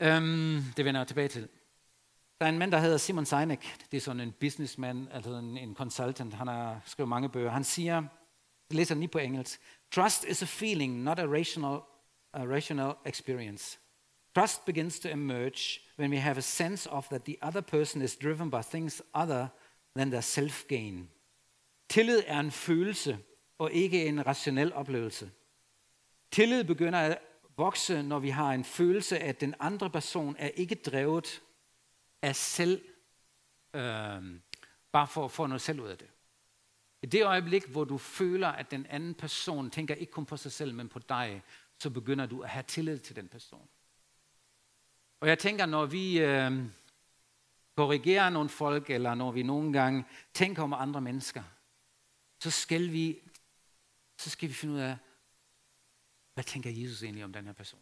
Øhm, 0.00 0.62
det 0.76 0.84
vender 0.84 1.00
jeg 1.00 1.08
tilbage 1.08 1.28
til. 1.28 1.48
Der 2.40 2.46
er 2.46 2.50
en 2.50 2.58
mand, 2.58 2.72
der 2.72 2.78
hedder 2.78 2.96
Simon 2.96 3.26
Sinek. 3.26 3.76
Det 3.90 3.96
er 3.96 4.00
sådan 4.00 4.20
en 4.20 4.32
businessman, 4.32 5.08
altså 5.12 5.30
en, 5.30 5.58
en 5.58 5.74
consultant. 5.74 6.34
Han 6.34 6.46
har 6.46 6.80
skrevet 6.84 7.08
mange 7.08 7.28
bøger. 7.28 7.50
Han 7.50 7.64
siger, 7.64 7.94
jeg 8.70 8.76
læser 8.76 8.94
lige 8.94 9.08
på 9.08 9.18
engelsk. 9.18 9.60
Trust 9.90 10.24
is 10.24 10.42
a 10.42 10.46
feeling, 10.46 11.02
not 11.02 11.18
a 11.18 11.26
rational, 11.26 11.80
a 12.32 12.46
rational 12.46 12.94
experience. 13.06 13.78
Trust 14.34 14.64
begins 14.64 15.00
to 15.00 15.08
emerge 15.08 15.80
when 15.98 16.10
we 16.10 16.18
have 16.18 16.38
a 16.38 16.40
sense 16.40 16.90
of 16.90 17.08
that 17.08 17.24
the 17.24 17.36
other 17.42 17.60
person 17.60 18.02
is 18.02 18.16
driven 18.16 18.50
by 18.50 18.62
things 18.70 19.02
other 19.14 19.46
than 19.96 20.10
their 20.10 20.20
self-gain. 20.20 21.08
Tillid 21.88 22.22
er 22.26 22.40
en 22.40 22.50
følelse, 22.50 23.18
og 23.58 23.72
ikke 23.72 24.06
en 24.06 24.26
rationel 24.26 24.72
oplevelse. 24.72 25.30
Tillid 26.30 26.64
begynder 26.64 26.98
at 26.98 27.18
vokse, 27.56 28.02
når 28.02 28.18
vi 28.18 28.30
har 28.30 28.52
en 28.52 28.64
følelse 28.64 29.18
af, 29.18 29.28
at 29.28 29.40
den 29.40 29.54
andre 29.60 29.90
person 29.90 30.36
er 30.38 30.48
ikke 30.48 30.74
drevet 30.74 31.42
af 32.22 32.36
selv, 32.36 32.84
øh, 33.74 34.22
bare 34.92 35.06
for 35.06 35.24
at 35.24 35.30
få 35.30 35.46
noget 35.46 35.60
selv 35.60 35.80
ud 35.80 35.88
af 35.88 35.98
det. 35.98 36.08
I 37.02 37.06
det 37.06 37.24
øjeblik, 37.24 37.66
hvor 37.66 37.84
du 37.84 37.98
føler, 37.98 38.48
at 38.48 38.70
den 38.70 38.86
anden 38.86 39.14
person 39.14 39.70
tænker 39.70 39.94
ikke 39.94 40.12
kun 40.12 40.26
på 40.26 40.36
sig 40.36 40.52
selv, 40.52 40.74
men 40.74 40.88
på 40.88 40.98
dig, 40.98 41.42
så 41.78 41.90
begynder 41.90 42.26
du 42.26 42.40
at 42.40 42.50
have 42.50 42.62
tillid 42.62 42.98
til 42.98 43.16
den 43.16 43.28
person. 43.28 43.68
Og 45.20 45.28
jeg 45.28 45.38
tænker, 45.38 45.66
når 45.66 45.86
vi 45.86 46.20
øh, 46.20 46.52
korrigerer 47.76 48.30
nogle 48.30 48.48
folk, 48.48 48.90
eller 48.90 49.14
når 49.14 49.32
vi 49.32 49.42
nogle 49.42 49.72
gange 49.72 50.04
tænker 50.34 50.62
om 50.62 50.72
andre 50.72 51.00
mennesker, 51.00 51.42
så 52.40 52.50
skal 52.50 52.92
vi, 52.92 53.18
så 54.18 54.30
skal 54.30 54.48
vi 54.48 54.54
finde 54.54 54.74
ud 54.74 54.80
af, 54.80 54.96
hvad 56.34 56.44
tænker 56.44 56.70
Jesus 56.70 57.02
egentlig 57.02 57.24
om 57.24 57.32
den 57.32 57.46
her 57.46 57.52
person? 57.52 57.80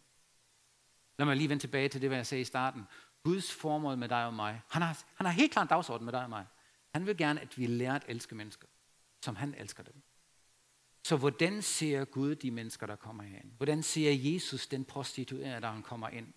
Lad 1.17 1.25
mig 1.25 1.35
lige 1.35 1.49
vende 1.49 1.63
tilbage 1.63 1.89
til 1.89 2.01
det, 2.01 2.09
hvad 2.09 2.17
jeg 2.17 2.27
sagde 2.27 2.41
i 2.41 2.45
starten. 2.45 2.83
Guds 3.23 3.53
formål 3.53 3.97
med 3.97 4.09
dig 4.09 4.25
og 4.25 4.33
mig. 4.33 4.61
Han 4.69 4.81
har, 4.81 5.03
han 5.15 5.25
har 5.25 5.33
helt 5.33 5.51
klart 5.51 5.69
dagsorden 5.69 6.05
med 6.05 6.13
dig 6.13 6.23
og 6.23 6.29
mig. 6.29 6.45
Han 6.93 7.05
vil 7.05 7.17
gerne, 7.17 7.41
at 7.41 7.57
vi 7.57 7.65
lærer 7.65 7.95
at 7.95 8.05
elske 8.07 8.35
mennesker, 8.35 8.67
som 9.21 9.35
han 9.35 9.55
elsker 9.55 9.83
dem. 9.83 10.01
Så 11.03 11.17
hvordan 11.17 11.61
ser 11.61 12.05
Gud 12.05 12.35
de 12.35 12.51
mennesker, 12.51 12.85
der 12.85 12.95
kommer 12.95 13.23
herind? 13.23 13.51
Hvordan 13.57 13.83
ser 13.83 14.11
Jesus 14.11 14.67
den 14.67 14.85
prostituerede, 14.85 15.61
der 15.61 15.71
han 15.71 15.83
kommer 15.83 16.09
ind? 16.09 16.33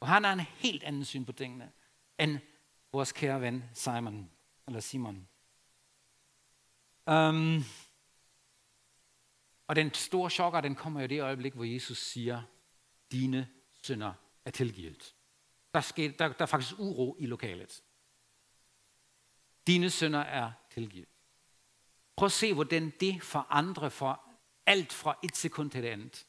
Og 0.00 0.08
han 0.08 0.24
har 0.24 0.32
en 0.32 0.40
helt 0.40 0.82
anden 0.82 1.04
syn 1.04 1.24
på 1.24 1.32
tingene, 1.32 1.72
end 2.18 2.38
vores 2.92 3.12
kære 3.12 3.40
ven 3.40 3.64
Simon, 3.74 4.30
eller 4.66 4.80
Simon. 4.80 5.28
Um, 7.06 7.64
og 9.68 9.76
den 9.76 9.94
store 9.94 10.30
chokker, 10.30 10.60
den 10.60 10.74
kommer 10.74 11.00
jo 11.00 11.04
i 11.04 11.08
det 11.08 11.22
øjeblik, 11.22 11.54
hvor 11.54 11.64
Jesus 11.64 11.98
siger, 11.98 12.42
dine 13.12 13.48
synder 13.82 14.12
er 14.44 14.50
tilgivet. 14.50 15.14
Der, 15.74 15.80
sker, 15.80 16.12
der, 16.12 16.28
der 16.28 16.42
er 16.42 16.46
faktisk 16.46 16.78
uro 16.78 17.16
i 17.18 17.26
lokalet. 17.26 17.82
Dine 19.66 19.90
synder 19.90 20.18
er 20.20 20.52
tilgivet. 20.70 21.08
Prøv 22.16 22.26
at 22.26 22.32
se, 22.32 22.54
hvordan 22.54 22.92
det 23.00 23.22
forandrer 23.22 23.88
for 23.88 24.24
alt 24.66 24.92
fra 24.92 25.18
et 25.24 25.36
sekund 25.36 25.70
til 25.70 25.82
det 25.82 25.88
andet. 25.88 26.26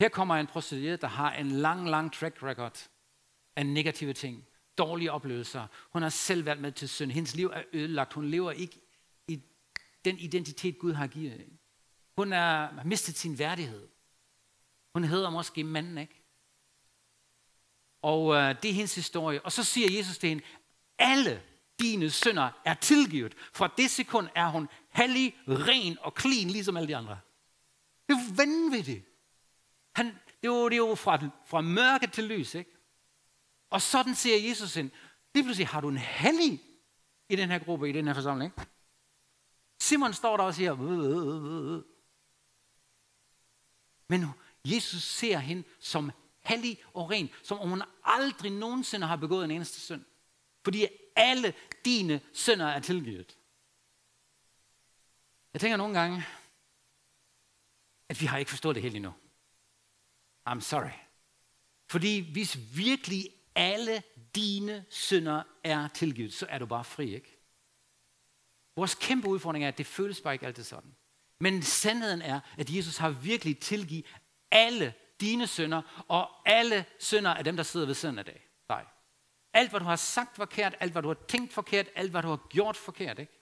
Her 0.00 0.08
kommer 0.08 0.34
en 0.34 0.46
prostitueret, 0.46 1.00
der 1.00 1.08
har 1.08 1.34
en 1.34 1.50
lang, 1.50 1.90
lang 1.90 2.12
track 2.12 2.42
record 2.42 2.88
af 3.56 3.66
negative 3.66 4.12
ting, 4.12 4.46
dårlige 4.78 5.12
oplevelser. 5.12 5.66
Hun 5.92 6.02
har 6.02 6.08
selv 6.08 6.46
været 6.46 6.60
med 6.60 6.72
til 6.72 6.88
synd. 6.88 7.10
Hendes 7.10 7.34
liv 7.34 7.50
er 7.54 7.62
ødelagt. 7.72 8.12
Hun 8.12 8.24
lever 8.24 8.52
ikke 8.52 8.80
i 9.28 9.42
den 10.04 10.18
identitet, 10.18 10.78
Gud 10.78 10.92
har 10.92 11.06
givet. 11.06 11.58
Hun 12.18 12.32
er, 12.32 12.66
har 12.66 12.84
mistet 12.84 13.16
sin 13.16 13.38
værdighed. 13.38 13.88
Hun 14.94 15.04
hedder 15.04 15.30
måske 15.30 15.64
manden, 15.64 15.98
ikke? 15.98 16.22
Og 18.02 18.34
øh, 18.34 18.62
det 18.62 18.70
er 18.70 18.74
hendes 18.74 18.94
historie. 18.94 19.42
Og 19.42 19.52
så 19.52 19.64
siger 19.64 19.96
Jesus 19.96 20.18
til 20.18 20.28
hende, 20.28 20.44
alle 20.98 21.42
dine 21.80 22.10
synder 22.10 22.50
er 22.64 22.74
tilgivet. 22.74 23.34
Fra 23.52 23.72
det 23.76 23.90
sekund 23.90 24.28
er 24.34 24.48
hun 24.48 24.68
hellig, 24.88 25.36
ren 25.48 25.98
og 26.00 26.12
clean, 26.20 26.50
ligesom 26.50 26.76
alle 26.76 26.88
de 26.88 26.96
andre. 26.96 27.18
Det 28.08 28.14
er 28.14 28.18
jo 28.18 28.34
vanvittigt. 28.36 29.04
Han, 29.96 30.06
det, 30.06 30.14
er 30.42 30.48
jo, 30.48 30.68
det 30.68 30.72
er 30.72 30.88
jo 30.88 30.94
fra, 30.94 31.28
fra 31.46 31.60
mørke 31.60 32.06
til 32.06 32.24
lys, 32.24 32.54
ikke? 32.54 32.70
Og 33.70 33.82
sådan 33.82 34.14
siger 34.14 34.48
Jesus 34.48 34.76
ind. 34.76 34.90
Lige 35.34 35.44
pludselig 35.44 35.68
har 35.68 35.80
du 35.80 35.88
en 35.88 35.98
hellig 35.98 36.60
i 37.28 37.36
den 37.36 37.50
her 37.50 37.58
gruppe, 37.58 37.88
i 37.88 37.92
den 37.92 38.06
her 38.06 38.14
forsamling. 38.14 38.52
Simon 39.80 40.12
står 40.12 40.36
der 40.36 40.44
og 40.44 40.54
siger, 40.54 40.74
men 44.08 44.26
Jesus 44.64 45.02
ser 45.02 45.38
hende 45.38 45.64
som 45.80 46.10
hellig 46.40 46.82
og 46.94 47.10
ren, 47.10 47.30
som 47.42 47.58
om 47.58 47.68
hun 47.68 47.82
aldrig 48.04 48.50
nogensinde 48.50 49.06
har 49.06 49.16
begået 49.16 49.44
en 49.44 49.50
eneste 49.50 49.80
synd. 49.80 50.04
Fordi 50.64 50.86
alle 51.16 51.54
dine 51.84 52.20
synder 52.32 52.66
er 52.66 52.80
tilgivet. 52.80 53.38
Jeg 55.52 55.60
tænker 55.60 55.76
nogle 55.76 56.00
gange, 56.00 56.24
at 58.08 58.20
vi 58.20 58.26
har 58.26 58.38
ikke 58.38 58.50
forstået 58.50 58.74
det 58.74 58.82
helt 58.82 58.96
endnu. 58.96 59.12
I'm 60.48 60.60
sorry. 60.60 60.98
Fordi 61.86 62.32
hvis 62.32 62.58
virkelig 62.76 63.30
alle 63.54 64.02
dine 64.34 64.84
synder 64.88 65.42
er 65.64 65.88
tilgivet, 65.88 66.32
så 66.32 66.46
er 66.48 66.58
du 66.58 66.66
bare 66.66 66.84
fri, 66.84 67.14
ikke? 67.14 67.38
Vores 68.76 68.94
kæmpe 68.94 69.28
udfordring 69.28 69.64
er, 69.64 69.68
at 69.68 69.78
det 69.78 69.86
føles 69.86 70.20
bare 70.20 70.34
ikke 70.34 70.46
altid 70.46 70.64
sådan. 70.64 70.94
Men 71.40 71.62
sandheden 71.62 72.22
er, 72.22 72.40
at 72.58 72.70
Jesus 72.70 72.96
har 72.96 73.10
virkelig 73.10 73.58
tilgivet 73.58 74.06
alle 74.50 74.94
dine 75.20 75.46
synder, 75.46 76.04
og 76.08 76.48
alle 76.48 76.84
synder 76.98 77.34
af 77.34 77.44
dem, 77.44 77.56
der 77.56 77.62
sidder 77.62 77.86
ved 77.86 77.94
siden 77.94 78.18
af 78.18 78.24
dig. 78.24 78.40
Nej. 78.68 78.84
Alt, 79.52 79.70
hvad 79.70 79.80
du 79.80 79.86
har 79.86 79.96
sagt 79.96 80.36
forkert, 80.36 80.74
alt, 80.80 80.92
hvad 80.92 81.02
du 81.02 81.08
har 81.08 81.18
tænkt 81.28 81.52
forkert, 81.52 81.86
alt, 81.94 82.10
hvad 82.10 82.22
du 82.22 82.28
har 82.28 82.46
gjort 82.50 82.76
forkert. 82.76 83.18
Ikke? 83.18 83.32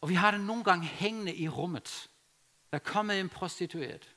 Og 0.00 0.08
vi 0.08 0.14
har 0.14 0.30
det 0.30 0.40
nogle 0.40 0.64
gange 0.64 0.86
hængende 0.86 1.34
i 1.34 1.48
rummet. 1.48 2.10
Der 2.70 2.78
er 2.78 2.82
kommet 2.82 3.20
en 3.20 3.28
prostitueret. 3.28 4.16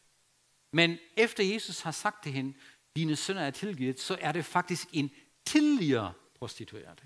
Men 0.71 0.97
efter 1.17 1.43
Jesus 1.43 1.81
har 1.81 1.91
sagt 1.91 2.23
til 2.23 2.31
hende, 2.31 2.57
dine 2.95 3.15
synder 3.15 3.41
er 3.41 3.51
tilgivet, 3.51 3.99
så 3.99 4.17
er 4.21 4.31
det 4.31 4.45
faktisk 4.45 4.87
en 4.93 5.11
tidligere 5.45 6.13
prostitueret. 6.35 7.03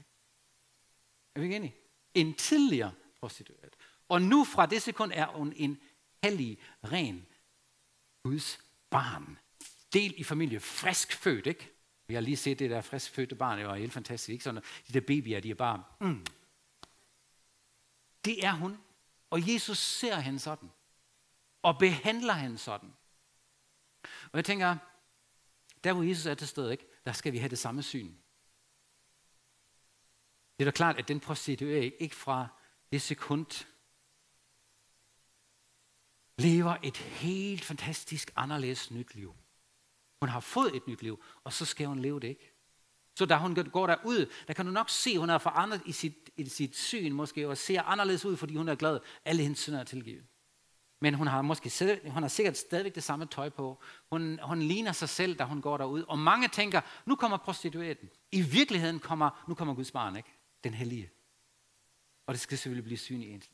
Er 1.35 1.39
vi 1.39 1.45
ikke 1.45 1.55
enige? 1.55 1.75
En 2.13 2.33
tidligere 2.33 2.91
prostitueret. 3.19 3.75
Og 4.09 4.21
nu 4.21 4.43
fra 4.43 4.65
det 4.65 4.81
sekund 4.81 5.11
er 5.15 5.27
hun 5.27 5.53
en 5.55 5.81
hellig, 6.23 6.59
ren 6.83 7.27
Guds 8.23 8.59
barn. 8.89 9.37
Del 9.93 10.13
i 10.17 10.23
familie, 10.23 10.59
frisk 10.59 11.13
født, 11.13 11.47
ikke? 11.47 11.69
Vi 12.07 12.13
har 12.13 12.21
lige 12.21 12.37
set 12.37 12.59
det 12.59 12.69
der 12.69 12.81
frisk 12.81 13.11
fødte 13.11 13.35
barn, 13.35 13.57
det 13.57 13.67
var 13.67 13.75
helt 13.75 13.93
fantastisk, 13.93 14.29
ikke? 14.29 14.43
Sådan, 14.43 14.63
de 14.87 14.93
der 14.93 15.01
babyer, 15.01 15.39
de 15.39 15.49
er 15.49 15.55
bare, 15.55 15.83
mm. 16.01 16.25
Det 18.25 18.45
er 18.45 18.51
hun. 18.51 18.77
Og 19.29 19.53
Jesus 19.53 19.77
ser 19.77 20.19
hende 20.19 20.39
sådan. 20.39 20.71
Og 21.61 21.79
behandler 21.79 22.33
hende 22.33 22.57
sådan. 22.57 22.93
Og 24.03 24.33
jeg 24.33 24.45
tænker, 24.45 24.77
der 25.83 25.93
hvor 25.93 26.03
Jesus 26.03 26.25
er 26.25 26.35
til 26.35 26.47
stede, 26.47 26.71
ikke? 26.71 26.85
der 27.05 27.11
skal 27.11 27.33
vi 27.33 27.37
have 27.37 27.49
det 27.49 27.59
samme 27.59 27.83
syn. 27.83 28.13
Det 30.57 30.65
er 30.67 30.71
da 30.71 30.71
klart, 30.71 30.97
at 30.97 31.07
den 31.07 31.19
prostituerede 31.19 31.89
ikke 31.89 32.15
fra 32.15 32.47
det 32.91 33.01
sekund, 33.01 33.65
lever 36.37 36.75
et 36.83 36.97
helt 36.97 37.65
fantastisk 37.65 38.31
anderledes 38.35 38.91
nyt 38.91 39.15
liv. 39.15 39.35
Hun 40.21 40.29
har 40.29 40.39
fået 40.39 40.75
et 40.75 40.87
nyt 40.87 41.01
liv, 41.01 41.23
og 41.43 41.53
så 41.53 41.65
skal 41.65 41.87
hun 41.87 41.99
leve 41.99 42.19
det 42.19 42.27
ikke. 42.27 42.53
Så 43.15 43.25
da 43.25 43.35
hun 43.35 43.55
går 43.55 43.87
derud, 43.87 44.31
der 44.47 44.53
kan 44.53 44.65
du 44.65 44.71
nok 44.71 44.89
se, 44.89 45.09
at 45.09 45.19
hun 45.19 45.29
er 45.29 45.37
forandret 45.37 45.81
i 45.85 45.91
sit, 45.91 46.29
i 46.37 46.49
sit 46.49 46.77
syn 46.77 47.11
måske, 47.11 47.47
og 47.47 47.57
ser 47.57 47.81
anderledes 47.81 48.25
ud, 48.25 48.37
fordi 48.37 48.55
hun 48.55 48.67
er 48.67 48.75
glad. 48.75 48.99
Alle 49.25 49.43
hendes 49.43 49.59
synder 49.59 49.79
er 49.79 49.83
tilgivet. 49.83 50.25
Men 51.01 51.13
hun 51.13 51.27
har 51.27 51.41
måske 51.41 51.99
hun 52.07 52.23
har 52.23 52.27
sikkert 52.27 52.57
stadigvæk 52.57 52.95
det 52.95 53.03
samme 53.03 53.25
tøj 53.25 53.49
på. 53.49 53.81
Hun, 54.11 54.39
hun 54.43 54.61
ligner 54.61 54.91
sig 54.91 55.09
selv, 55.09 55.35
da 55.35 55.43
hun 55.43 55.61
går 55.61 55.77
derud. 55.77 56.03
Og 56.03 56.19
mange 56.19 56.47
tænker, 56.47 56.81
nu 57.05 57.15
kommer 57.15 57.37
prostitueten. 57.37 58.09
I 58.31 58.41
virkeligheden 58.41 58.99
kommer, 58.99 59.43
nu 59.47 59.55
kommer 59.55 59.73
Guds 59.73 59.91
barn, 59.91 60.15
ikke? 60.15 60.29
Den 60.63 60.73
hellige. 60.73 61.09
Og 62.27 62.33
det 62.33 62.41
skal 62.41 62.57
selvfølgelig 62.57 62.83
blive 62.83 62.97
synligt. 62.97 63.49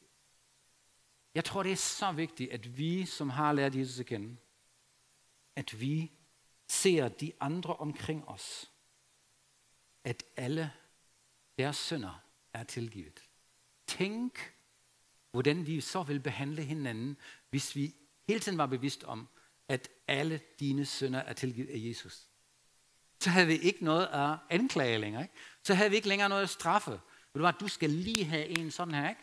Jeg 1.35 1.45
tror, 1.45 1.63
det 1.63 1.71
er 1.71 1.75
så 1.75 2.11
vigtigt, 2.11 2.51
at 2.51 2.77
vi, 2.77 3.05
som 3.05 3.29
har 3.29 3.53
lært 3.53 3.75
Jesus 3.75 3.99
at 3.99 4.05
kende, 4.05 4.37
at 5.55 5.81
vi 5.81 6.11
ser 6.67 7.07
de 7.07 7.31
andre 7.39 7.75
omkring 7.75 8.27
os, 8.27 8.71
at 10.03 10.23
alle 10.37 10.71
deres 11.57 11.77
sønder 11.77 12.23
er 12.53 12.63
tilgivet. 12.63 13.23
Tænk, 13.87 14.53
hvordan 15.31 15.67
vi 15.67 15.81
så 15.81 16.03
vil 16.03 16.19
behandle 16.19 16.63
hinanden, 16.63 17.17
hvis 17.49 17.75
vi 17.75 17.95
hele 18.27 18.39
tiden 18.39 18.57
var 18.57 18.65
bevidst 18.65 19.03
om, 19.03 19.27
at 19.67 19.89
alle 20.07 20.41
dine 20.59 20.85
sønder 20.85 21.19
er 21.19 21.33
tilgivet 21.33 21.69
af 21.69 21.77
Jesus. 21.77 22.27
Så 23.19 23.29
havde 23.29 23.47
vi 23.47 23.57
ikke 23.57 23.83
noget 23.83 24.07
at 24.07 24.37
anklage 24.49 24.97
længere. 24.97 25.21
Ikke? 25.23 25.33
Så 25.63 25.73
havde 25.73 25.89
vi 25.89 25.95
ikke 25.95 26.07
længere 26.07 26.29
noget 26.29 26.43
at 26.43 26.49
straffe. 26.49 26.91
Ved 26.91 26.99
du 27.33 27.39
hvad, 27.39 27.53
du 27.59 27.67
skal 27.67 27.89
lige 27.89 28.25
have 28.25 28.45
en 28.45 28.71
sådan 28.71 28.93
her, 28.93 29.09
ikke? 29.09 29.21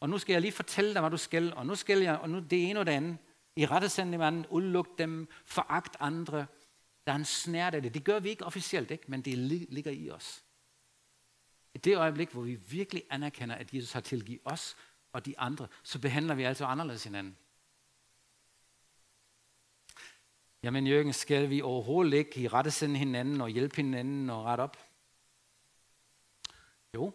Og 0.00 0.08
nu 0.08 0.18
skal 0.18 0.32
jeg 0.32 0.42
lige 0.42 0.52
fortælle 0.52 0.92
dig, 0.94 1.00
hvad 1.00 1.10
du 1.10 1.16
skal, 1.16 1.54
og 1.54 1.66
nu 1.66 1.74
skal 1.74 1.98
jeg, 1.98 2.18
og 2.18 2.30
nu 2.30 2.38
det 2.38 2.70
ene 2.70 2.80
og 2.80 2.86
det 2.86 2.92
andet. 2.92 3.18
I 3.56 3.66
rettesende 3.66 4.18
manden, 4.18 4.46
udluk 4.50 4.98
dem, 4.98 5.28
foragt 5.46 5.96
andre. 6.00 6.46
Der 7.06 7.12
er 7.12 7.16
en 7.16 7.24
snært 7.24 7.74
af 7.74 7.82
det. 7.82 7.94
Det 7.94 8.04
gør 8.04 8.18
vi 8.18 8.28
ikke 8.28 8.44
officielt, 8.44 8.90
ikke? 8.90 9.04
men 9.08 9.22
det 9.22 9.38
ligger 9.38 9.90
i 9.90 10.10
os. 10.10 10.44
I 11.74 11.78
det 11.78 11.96
øjeblik, 11.96 12.30
hvor 12.30 12.42
vi 12.42 12.54
virkelig 12.54 13.02
anerkender, 13.10 13.54
at 13.54 13.74
Jesus 13.74 13.92
har 13.92 14.00
tilgivet 14.00 14.40
os 14.44 14.76
og 15.12 15.26
de 15.26 15.38
andre, 15.38 15.68
så 15.82 15.98
behandler 15.98 16.34
vi 16.34 16.42
altså 16.42 16.64
anderledes 16.64 17.04
hinanden. 17.04 17.36
Jamen 20.62 20.86
Jørgen, 20.86 21.12
skal 21.12 21.50
vi 21.50 21.62
overhovedet 21.62 22.12
ikke 22.14 22.40
i 22.40 22.48
rettesende 22.48 22.98
hinanden 22.98 23.40
og 23.40 23.48
hjælpe 23.48 23.76
hinanden 23.76 24.30
og 24.30 24.44
rette 24.44 24.62
op? 24.62 24.76
Jo. 26.94 27.12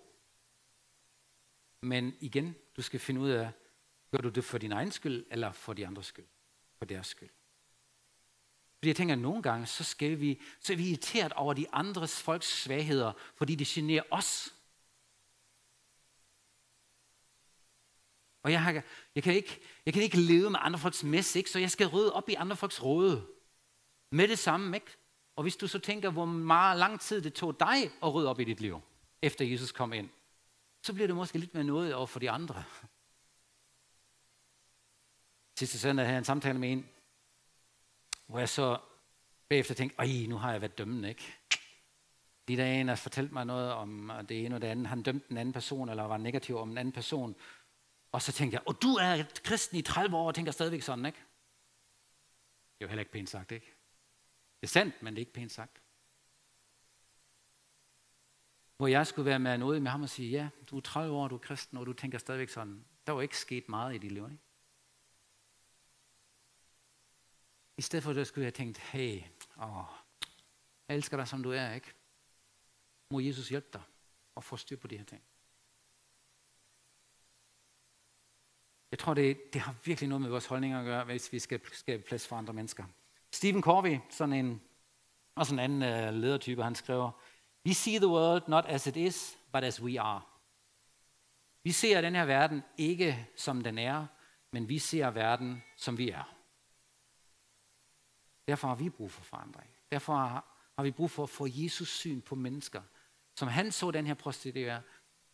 Men 1.81 2.15
igen, 2.19 2.55
du 2.77 2.81
skal 2.81 2.99
finde 2.99 3.21
ud 3.21 3.29
af, 3.29 3.51
gør 4.11 4.17
du 4.17 4.29
det 4.29 4.43
for 4.43 4.57
din 4.57 4.71
egen 4.71 4.91
skyld, 4.91 5.25
eller 5.31 5.51
for 5.51 5.73
de 5.73 5.87
andres 5.87 6.05
skyld? 6.05 6.25
For 6.77 6.85
deres 6.85 7.07
skyld. 7.07 7.29
Fordi 8.77 8.87
jeg 8.87 8.95
tænker, 8.95 9.15
at 9.15 9.21
nogle 9.21 9.41
gange, 9.41 9.65
så, 9.65 9.83
skal 9.83 10.19
vi, 10.19 10.41
så 10.59 10.73
er 10.73 10.77
vi 10.77 10.87
irriteret 10.87 11.33
over 11.33 11.53
de 11.53 11.65
andres 11.73 12.21
folks 12.21 12.63
svagheder, 12.63 13.13
fordi 13.35 13.55
det 13.55 13.67
generer 13.67 14.03
os. 14.11 14.53
Og 18.43 18.51
jeg, 18.51 18.63
har, 18.63 18.83
jeg, 19.15 19.23
kan 19.23 19.33
ikke, 19.33 19.59
jeg 19.85 19.93
kan 19.93 20.03
ikke 20.03 20.17
leve 20.17 20.49
med 20.49 20.59
andre 20.61 20.79
folks 20.79 21.03
mess, 21.03 21.35
ikke? 21.35 21.49
så 21.49 21.59
jeg 21.59 21.71
skal 21.71 21.87
rydde 21.87 22.13
op 22.13 22.29
i 22.29 22.33
andre 22.33 22.55
folks 22.55 22.83
råde. 22.83 23.27
Med 24.09 24.27
det 24.27 24.39
samme, 24.39 24.77
ikke? 24.77 24.91
Og 25.35 25.43
hvis 25.43 25.55
du 25.55 25.67
så 25.67 25.79
tænker, 25.79 26.09
hvor 26.09 26.25
meget 26.25 26.79
lang 26.79 26.99
tid 26.99 27.21
det 27.21 27.33
tog 27.33 27.59
dig 27.59 27.91
at 28.03 28.13
rydde 28.13 28.29
op 28.29 28.39
i 28.39 28.43
dit 28.43 28.61
liv, 28.61 28.81
efter 29.21 29.45
Jesus 29.45 29.71
kom 29.71 29.93
ind, 29.93 30.09
så 30.83 30.93
bliver 30.93 31.07
det 31.07 31.15
måske 31.15 31.37
lidt 31.37 31.53
mere 31.53 31.63
noget 31.63 31.95
over 31.95 32.05
for 32.05 32.19
de 32.19 32.31
andre. 32.31 32.63
Sidste 35.57 35.79
søndag 35.79 36.05
havde 36.05 36.13
jeg 36.13 36.19
en 36.19 36.25
samtale 36.25 36.59
med 36.59 36.71
en, 36.71 36.89
hvor 38.27 38.39
jeg 38.39 38.49
så 38.49 38.79
bagefter 39.49 39.73
tænkte, 39.73 39.99
ej, 39.99 40.27
nu 40.27 40.37
har 40.37 40.51
jeg 40.51 40.61
været 40.61 40.77
dømmende, 40.77 41.09
ikke? 41.09 41.33
De 42.47 42.57
der 42.57 42.65
en 42.65 42.87
har 42.87 42.95
fortalt 42.95 43.31
mig 43.31 43.45
noget 43.45 43.71
om 43.71 44.11
det 44.29 44.45
ene 44.45 44.55
og 44.55 44.61
det 44.61 44.67
andet. 44.67 44.87
Han 44.87 45.01
dømte 45.01 45.31
en 45.31 45.37
anden 45.37 45.53
person, 45.53 45.89
eller 45.89 46.03
var 46.03 46.17
negativ 46.17 46.57
om 46.57 46.71
en 46.71 46.77
anden 46.77 46.91
person. 46.91 47.35
Og 48.11 48.21
så 48.21 48.31
tænkte 48.31 48.55
jeg, 48.55 48.63
og 48.67 48.81
du 48.81 48.87
er 48.87 49.23
kristen 49.43 49.77
i 49.77 49.81
30 49.81 50.17
år 50.17 50.27
og 50.27 50.35
tænker 50.35 50.51
stadigvæk 50.51 50.81
sådan, 50.81 51.05
ikke? 51.05 51.19
Det 52.73 52.81
er 52.81 52.85
jo 52.85 52.87
heller 52.87 53.01
ikke 53.01 53.11
pænt 53.11 53.29
sagt, 53.29 53.51
ikke? 53.51 53.73
Det 54.61 54.67
er 54.67 54.71
sandt, 54.71 55.03
men 55.03 55.13
det 55.13 55.17
er 55.17 55.21
ikke 55.21 55.33
pænt 55.33 55.51
sagt. 55.51 55.82
Hvor 58.77 58.87
jeg 58.87 59.07
skulle 59.07 59.25
være 59.25 59.39
med 59.39 59.57
noget 59.57 59.81
med 59.81 59.91
ham 59.91 60.01
og 60.01 60.09
sige, 60.09 60.29
ja, 60.29 60.49
du 60.69 60.77
er 60.77 60.81
30 60.81 61.15
år, 61.15 61.27
du 61.27 61.35
er 61.35 61.39
kristen, 61.39 61.77
og 61.77 61.85
du 61.85 61.93
tænker 61.93 62.17
stadigvæk 62.17 62.49
sådan. 62.49 62.85
Der 63.07 63.13
var 63.13 63.21
ikke 63.21 63.37
sket 63.37 63.69
meget 63.69 63.95
i 63.95 63.97
dit 63.97 64.11
liv, 64.11 64.23
ikke? 64.23 64.37
I 67.77 67.81
stedet 67.81 68.03
for 68.03 68.13
det 68.13 68.27
skulle 68.27 68.43
jeg 68.43 68.47
have 68.47 68.65
tænkt, 68.65 68.77
hey, 68.77 69.21
åh, 69.57 69.85
jeg 70.87 70.95
elsker 70.95 71.17
dig 71.17 71.27
som 71.27 71.43
du 71.43 71.51
er, 71.51 71.73
ikke? 71.73 71.93
Må 73.11 73.19
Jesus 73.19 73.49
hjælpe 73.49 73.67
dig 73.73 73.81
og 74.35 74.43
få 74.43 74.57
styr 74.57 74.77
på 74.77 74.87
de 74.87 74.97
her 74.97 75.05
ting. 75.05 75.23
Jeg 78.91 78.99
tror, 78.99 79.13
det, 79.13 79.53
det 79.53 79.61
har 79.61 79.75
virkelig 79.85 80.09
noget 80.09 80.21
med 80.21 80.29
vores 80.29 80.45
holdninger 80.45 80.79
at 80.79 80.85
gøre, 80.85 81.03
hvis 81.03 81.31
vi 81.31 81.39
skal 81.39 81.61
skabe 81.71 82.03
plads 82.03 82.27
for 82.27 82.35
andre 82.35 82.53
mennesker. 82.53 82.85
Stephen 83.31 83.63
Covey, 83.63 83.99
sådan 84.09 84.33
en, 84.33 84.61
også 85.35 85.55
en 85.55 85.59
anden 85.59 85.81
uh, 85.81 86.21
ledertype, 86.21 86.63
han 86.63 86.75
skriver, 86.75 87.11
We 87.65 87.73
see 87.73 87.97
the 87.97 88.07
world 88.07 88.47
not 88.47 88.65
as 88.65 88.87
it 88.87 88.97
is, 88.97 89.37
but 89.53 89.63
as 89.63 89.81
we 89.81 90.01
are. 90.01 90.21
Vi 91.63 91.71
ser 91.71 92.01
den 92.01 92.15
her 92.15 92.25
verden 92.25 92.63
ikke 92.77 93.27
som 93.35 93.61
den 93.61 93.77
er, 93.77 94.05
men 94.51 94.69
vi 94.69 94.79
ser 94.79 95.09
verden 95.09 95.63
som 95.77 95.97
vi 95.97 96.09
er. 96.09 96.35
Derfor 98.47 98.67
har 98.67 98.75
vi 98.75 98.89
brug 98.89 99.11
for 99.11 99.23
forandring. 99.23 99.69
Derfor 99.91 100.13
har 100.75 100.83
vi 100.83 100.91
brug 100.91 101.11
for 101.11 101.23
at 101.23 101.29
få 101.29 101.47
Jesus 101.49 101.89
syn 101.89 102.21
på 102.21 102.35
mennesker. 102.35 102.81
Som 103.35 103.47
han 103.47 103.71
så 103.71 103.91
den 103.91 104.07
her 104.07 104.13
prostituerede, 104.13 104.81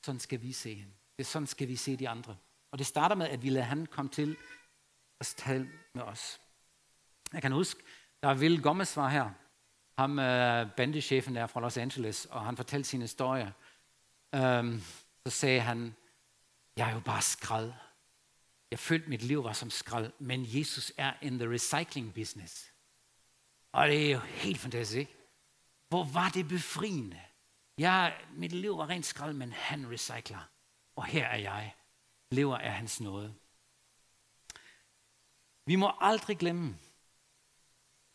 sådan 0.06 0.20
skal 0.20 0.42
vi 0.42 0.52
se 0.54 0.76
hende. 0.76 0.94
Det 1.18 1.26
sådan 1.26 1.48
skal 1.48 1.68
vi 1.68 1.76
se 1.76 1.96
de 1.96 2.10
andre. 2.10 2.38
Og 2.72 2.78
det 2.78 2.88
starter 2.88 3.16
med, 3.16 3.28
at 3.28 3.44
vi 3.44 3.50
lader 3.50 3.66
han 3.66 3.86
komme 3.86 4.12
til 4.12 4.38
at 5.20 5.34
tale 5.38 5.70
med 5.94 6.04
os. 6.04 6.42
Jeg 7.34 7.42
kan 7.42 7.52
huske, 7.52 7.84
der 8.24 8.30
er 8.30 8.38
Will 8.38 8.62
Gomez 8.62 8.96
var 8.96 9.10
her. 9.10 9.32
Ham 10.00 10.12
uh, 10.12 10.76
bandechefen 10.78 11.36
der 11.36 11.48
fra 11.48 11.60
Los 11.60 11.78
Angeles, 11.78 12.26
og 12.26 12.46
han 12.46 12.58
fortalte 12.58 12.90
sin 12.90 13.02
historie. 13.02 13.54
Um, 14.34 14.82
så 15.26 15.30
sagde 15.30 15.62
han, 15.62 15.96
jeg 16.78 16.90
er 16.90 16.94
jo 16.94 17.00
bare 17.00 17.22
skrald. 17.22 17.74
Jeg 18.72 18.80
følte, 18.80 19.10
mit 19.10 19.22
liv 19.22 19.44
var 19.44 19.54
som 19.54 19.70
skrald, 19.70 20.12
men 20.20 20.46
Jesus 20.48 20.94
er 20.98 21.14
in 21.22 21.40
the 21.40 21.50
recycling 21.50 22.14
business. 22.14 22.72
Og 23.72 23.88
det 23.88 24.08
er 24.08 24.12
jo 24.12 24.20
helt 24.20 24.60
fantastisk. 24.60 25.10
Hvor 25.90 26.04
var 26.04 26.30
det 26.30 26.48
befriende. 26.48 27.22
Jeg, 27.78 28.18
mit 28.32 28.52
liv 28.52 28.78
var 28.78 28.90
rent 28.90 29.06
skrald, 29.06 29.34
men 29.34 29.52
han 29.52 29.92
recycler. 29.92 30.50
Og 30.96 31.06
her 31.06 31.26
er 31.26 31.38
jeg. 31.38 31.76
Lever 32.32 32.58
af 32.58 32.74
hans 32.74 33.02
nåde. 33.02 33.36
Vi 35.66 35.76
må 35.76 35.92
aldrig 36.00 36.38
glemme, 36.38 36.78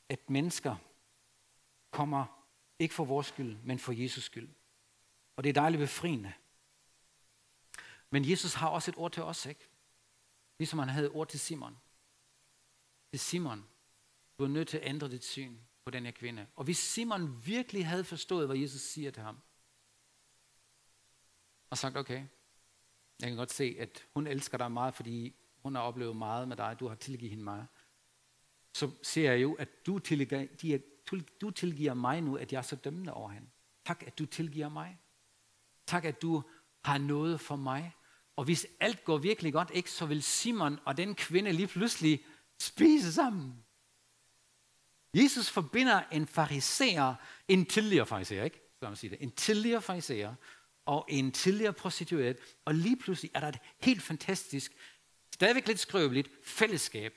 at 0.09 0.31
mennesker 0.31 0.77
kommer 1.95 2.47
ikke 2.79 2.95
for 2.95 3.05
vores 3.05 3.27
skyld, 3.27 3.57
men 3.63 3.79
for 3.79 3.93
Jesus 3.93 4.25
skyld. 4.25 4.49
Og 5.37 5.45
det 5.45 5.51
er 5.51 5.55
dejligt 5.55 5.81
befriende. 5.81 6.33
Men 8.11 8.31
Jesus 8.31 8.55
har 8.55 8.69
også 8.69 8.91
et 8.91 8.97
ord 8.97 9.13
til 9.13 9.23
os, 9.23 9.47
ikke? 9.47 9.69
Ligesom 10.59 10.79
han 10.79 10.89
havde 10.89 11.07
et 11.07 11.13
ord 11.13 11.29
til 11.29 11.41
Simon. 11.41 11.77
Til 13.13 13.21
Simon, 13.21 13.65
du 14.39 14.45
er 14.45 14.49
nødt 14.49 14.69
til 14.69 14.79
at 14.79 14.89
ændre 14.89 15.09
dit 15.09 15.25
syn 15.25 15.59
på 15.85 15.91
den 15.91 16.05
her 16.05 16.13
kvinde. 16.13 16.47
Og 16.57 16.65
hvis 16.65 16.79
Simon 16.79 17.47
virkelig 17.47 17.87
havde 17.87 18.05
forstået, 18.05 18.47
hvad 18.49 18.57
Jesus 18.57 18.81
siger 18.81 19.11
til 19.11 19.23
ham, 19.23 19.39
og 21.71 21.79
sagt, 21.79 21.97
okay, 21.97 22.27
jeg 23.21 23.29
kan 23.29 23.37
godt 23.37 23.53
se, 23.53 23.77
at 23.79 24.07
hun 24.15 24.27
elsker 24.27 24.59
dig 24.59 24.73
meget, 24.73 24.95
fordi 24.95 25.35
hun 25.63 25.75
har 25.75 25.83
oplevet 25.83 26.17
meget 26.17 26.49
med 26.49 26.57
dig, 26.57 26.77
du 26.81 26.89
har 26.89 26.95
tilgivet 26.95 27.31
hende 27.31 27.45
meget. 27.45 27.67
Så 28.73 28.91
ser 29.03 29.33
jeg 29.33 29.43
jo, 29.43 29.55
at 29.55 29.87
du 29.87 29.99
tilgiver, 29.99 30.79
du 31.41 31.51
tilgiver 31.51 31.95
mig 31.95 32.21
nu, 32.21 32.37
at 32.37 32.53
jeg 32.53 32.59
er 32.59 32.63
så 32.63 32.77
dømmende 32.77 33.15
over 33.15 33.31
hende. 33.31 33.49
Tak, 33.87 34.03
at 34.07 34.19
du 34.19 34.27
tilgiver 34.27 34.69
mig. 34.69 34.99
Tak, 35.87 36.05
at 36.05 36.23
du 36.23 36.43
har 36.85 36.99
noget 36.99 37.41
for 37.41 37.57
mig. 37.57 37.95
Og 38.37 38.45
hvis 38.45 38.67
alt 38.81 39.05
går 39.05 39.19
virkelig 39.19 39.53
godt, 39.53 39.71
ikke, 39.75 39.91
så 39.91 40.07
vil 40.07 40.23
Simon 40.23 40.79
og 40.85 40.97
den 40.97 41.15
kvinde 41.15 41.53
lige 41.53 41.67
pludselig 41.67 42.25
spise 42.61 43.13
sammen. 43.13 43.65
Jesus 45.15 45.51
forbinder 45.51 46.03
en 46.13 46.27
fariserer, 46.27 47.15
en 47.49 47.67
tidligere 47.67 48.07
fariserer, 48.07 48.45
ikke? 48.45 48.61
Så 48.79 48.89
man 48.89 48.97
sige 48.97 49.11
det. 49.11 49.19
En 49.21 49.31
tidligere 49.31 49.83
fariserer 49.83 50.35
og 50.87 51.07
en 51.09 51.33
tidligere 51.33 51.73
prostitueret, 51.73 52.37
og 52.65 52.75
lige 52.75 52.97
pludselig 52.97 53.31
er 53.35 53.41
der 53.41 53.49
et 53.49 53.59
helt 53.81 54.03
fantastisk, 54.03 54.73
stadigvæk 55.35 55.67
lidt 55.67 55.81
skrøbeligt 55.81 56.31
fællesskab, 56.45 57.15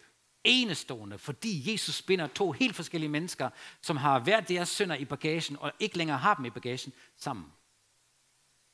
enestående, 0.48 1.18
fordi 1.18 1.72
Jesus 1.72 2.02
binder 2.02 2.28
to 2.28 2.52
helt 2.52 2.76
forskellige 2.76 3.10
mennesker, 3.10 3.50
som 3.82 3.98
har 3.98 4.20
været 4.20 4.48
deres 4.48 4.70
sønder 4.70 4.96
i 4.96 5.06
bagagen, 5.06 5.58
og 5.60 5.72
ikke 5.80 5.98
længere 5.98 6.18
har 6.18 6.36
dem 6.36 6.46
i 6.46 6.50
bagagen, 6.50 6.94
sammen. 7.18 7.46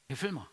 Jeg 0.09 0.17
følger 0.17 0.33
mig. 0.33 0.43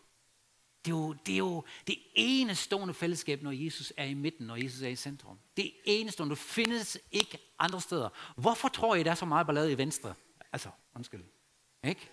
Det 0.85 0.91
er, 0.91 0.95
jo, 0.95 1.13
det 1.13 1.33
er 1.33 1.37
jo 1.37 1.63
det 1.87 1.97
enestående 2.15 2.93
fællesskab, 2.93 3.41
når 3.41 3.51
Jesus 3.51 3.93
er 3.97 4.05
i 4.05 4.13
midten, 4.13 4.47
når 4.47 4.55
Jesus 4.55 4.81
er 4.81 4.87
i 4.87 4.95
centrum. 4.95 5.39
Det 5.57 5.71
enestående. 5.85 6.35
Det 6.35 6.43
findes 6.43 6.97
ikke 7.11 7.37
andre 7.59 7.81
steder. 7.81 8.09
Hvorfor 8.35 8.67
tror 8.67 8.95
I, 8.95 9.03
der 9.03 9.11
er 9.11 9.15
så 9.15 9.25
meget 9.25 9.47
ballade 9.47 9.71
i 9.71 9.77
venstre? 9.77 10.13
Altså, 10.51 10.69
undskyld. 10.95 11.23
Ikke? 11.83 12.11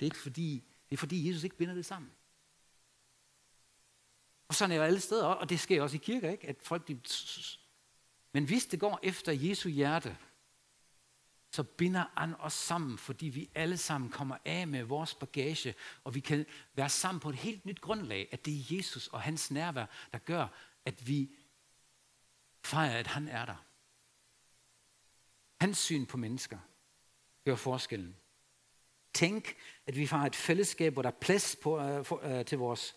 Det 0.00 0.06
er 0.06 0.06
ikke 0.06 0.18
fordi, 0.18 0.64
det 0.88 0.96
er 0.96 0.98
fordi 0.98 1.28
Jesus 1.28 1.44
ikke 1.44 1.56
binder 1.56 1.74
det 1.74 1.86
sammen. 1.86 2.10
Og 4.48 4.54
sådan 4.54 4.72
er 4.72 4.78
det 4.78 4.86
alle 4.86 5.00
steder, 5.00 5.26
og 5.26 5.48
det 5.48 5.60
sker 5.60 5.82
også 5.82 5.96
i 5.96 6.00
kirker, 6.02 6.30
ikke? 6.30 6.48
At 6.48 6.56
folk, 6.62 6.88
de... 6.88 7.00
Men 8.32 8.44
hvis 8.44 8.66
det 8.66 8.80
går 8.80 9.00
efter 9.02 9.32
Jesu 9.32 9.68
hjerte, 9.68 10.16
så 11.50 11.62
binder 11.62 12.04
han 12.16 12.34
os 12.38 12.52
sammen, 12.52 12.98
fordi 12.98 13.26
vi 13.26 13.50
alle 13.54 13.76
sammen 13.76 14.10
kommer 14.10 14.36
af 14.44 14.68
med 14.68 14.82
vores 14.82 15.14
bagage, 15.14 15.74
og 16.04 16.14
vi 16.14 16.20
kan 16.20 16.46
være 16.74 16.88
sammen 16.88 17.20
på 17.20 17.28
et 17.28 17.36
helt 17.36 17.66
nyt 17.66 17.80
grundlag, 17.80 18.28
at 18.32 18.44
det 18.44 18.54
er 18.54 18.76
Jesus 18.76 19.06
og 19.06 19.22
hans 19.22 19.50
nærvær, 19.50 19.86
der 20.12 20.18
gør, 20.18 20.46
at 20.84 21.08
vi 21.08 21.30
fejrer, 22.64 22.98
at 22.98 23.06
han 23.06 23.28
er 23.28 23.44
der. 23.44 23.64
Hans 25.60 25.78
syn 25.78 26.06
på 26.06 26.16
mennesker 26.16 26.58
gør 27.44 27.56
forskellen. 27.56 28.16
Tænk, 29.14 29.56
at 29.86 29.96
vi 29.96 30.04
har 30.04 30.26
et 30.26 30.36
fællesskab, 30.36 30.92
hvor 30.92 31.02
der 31.02 31.10
er 31.10 31.20
plads 31.20 31.56
på, 31.62 31.80
øh, 31.80 32.04
for, 32.04 32.20
øh, 32.22 32.44
til 32.44 32.58
vores 32.58 32.96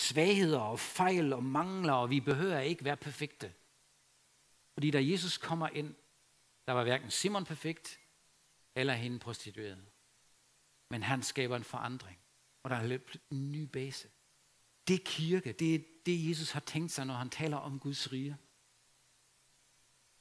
svagheder 0.00 0.60
og 0.60 0.80
fejl 0.80 1.32
og 1.32 1.44
mangler, 1.44 1.92
og 1.92 2.10
vi 2.10 2.20
behøver 2.20 2.60
ikke 2.60 2.84
være 2.84 2.96
perfekte. 2.96 3.54
Fordi 4.72 4.90
da 4.90 5.04
Jesus 5.04 5.38
kommer 5.38 5.68
ind, 5.68 5.94
der 6.66 6.72
var 6.72 6.82
hverken 6.82 7.10
Simon 7.10 7.44
perfekt, 7.44 7.98
eller 8.74 8.94
hende 8.94 9.18
prostitueret. 9.18 9.86
Men 10.90 11.02
han 11.02 11.22
skaber 11.22 11.56
en 11.56 11.64
forandring, 11.64 12.18
og 12.62 12.70
der 12.70 12.76
er 12.76 12.98
en 13.30 13.52
ny 13.52 13.62
base. 13.62 14.08
Det 14.88 15.04
kirke, 15.04 15.52
det 15.52 15.74
er 15.74 15.78
det, 16.06 16.28
Jesus 16.28 16.50
har 16.50 16.60
tænkt 16.60 16.92
sig, 16.92 17.06
når 17.06 17.14
han 17.14 17.30
taler 17.30 17.56
om 17.56 17.78
Guds 17.78 18.12
rige. 18.12 18.36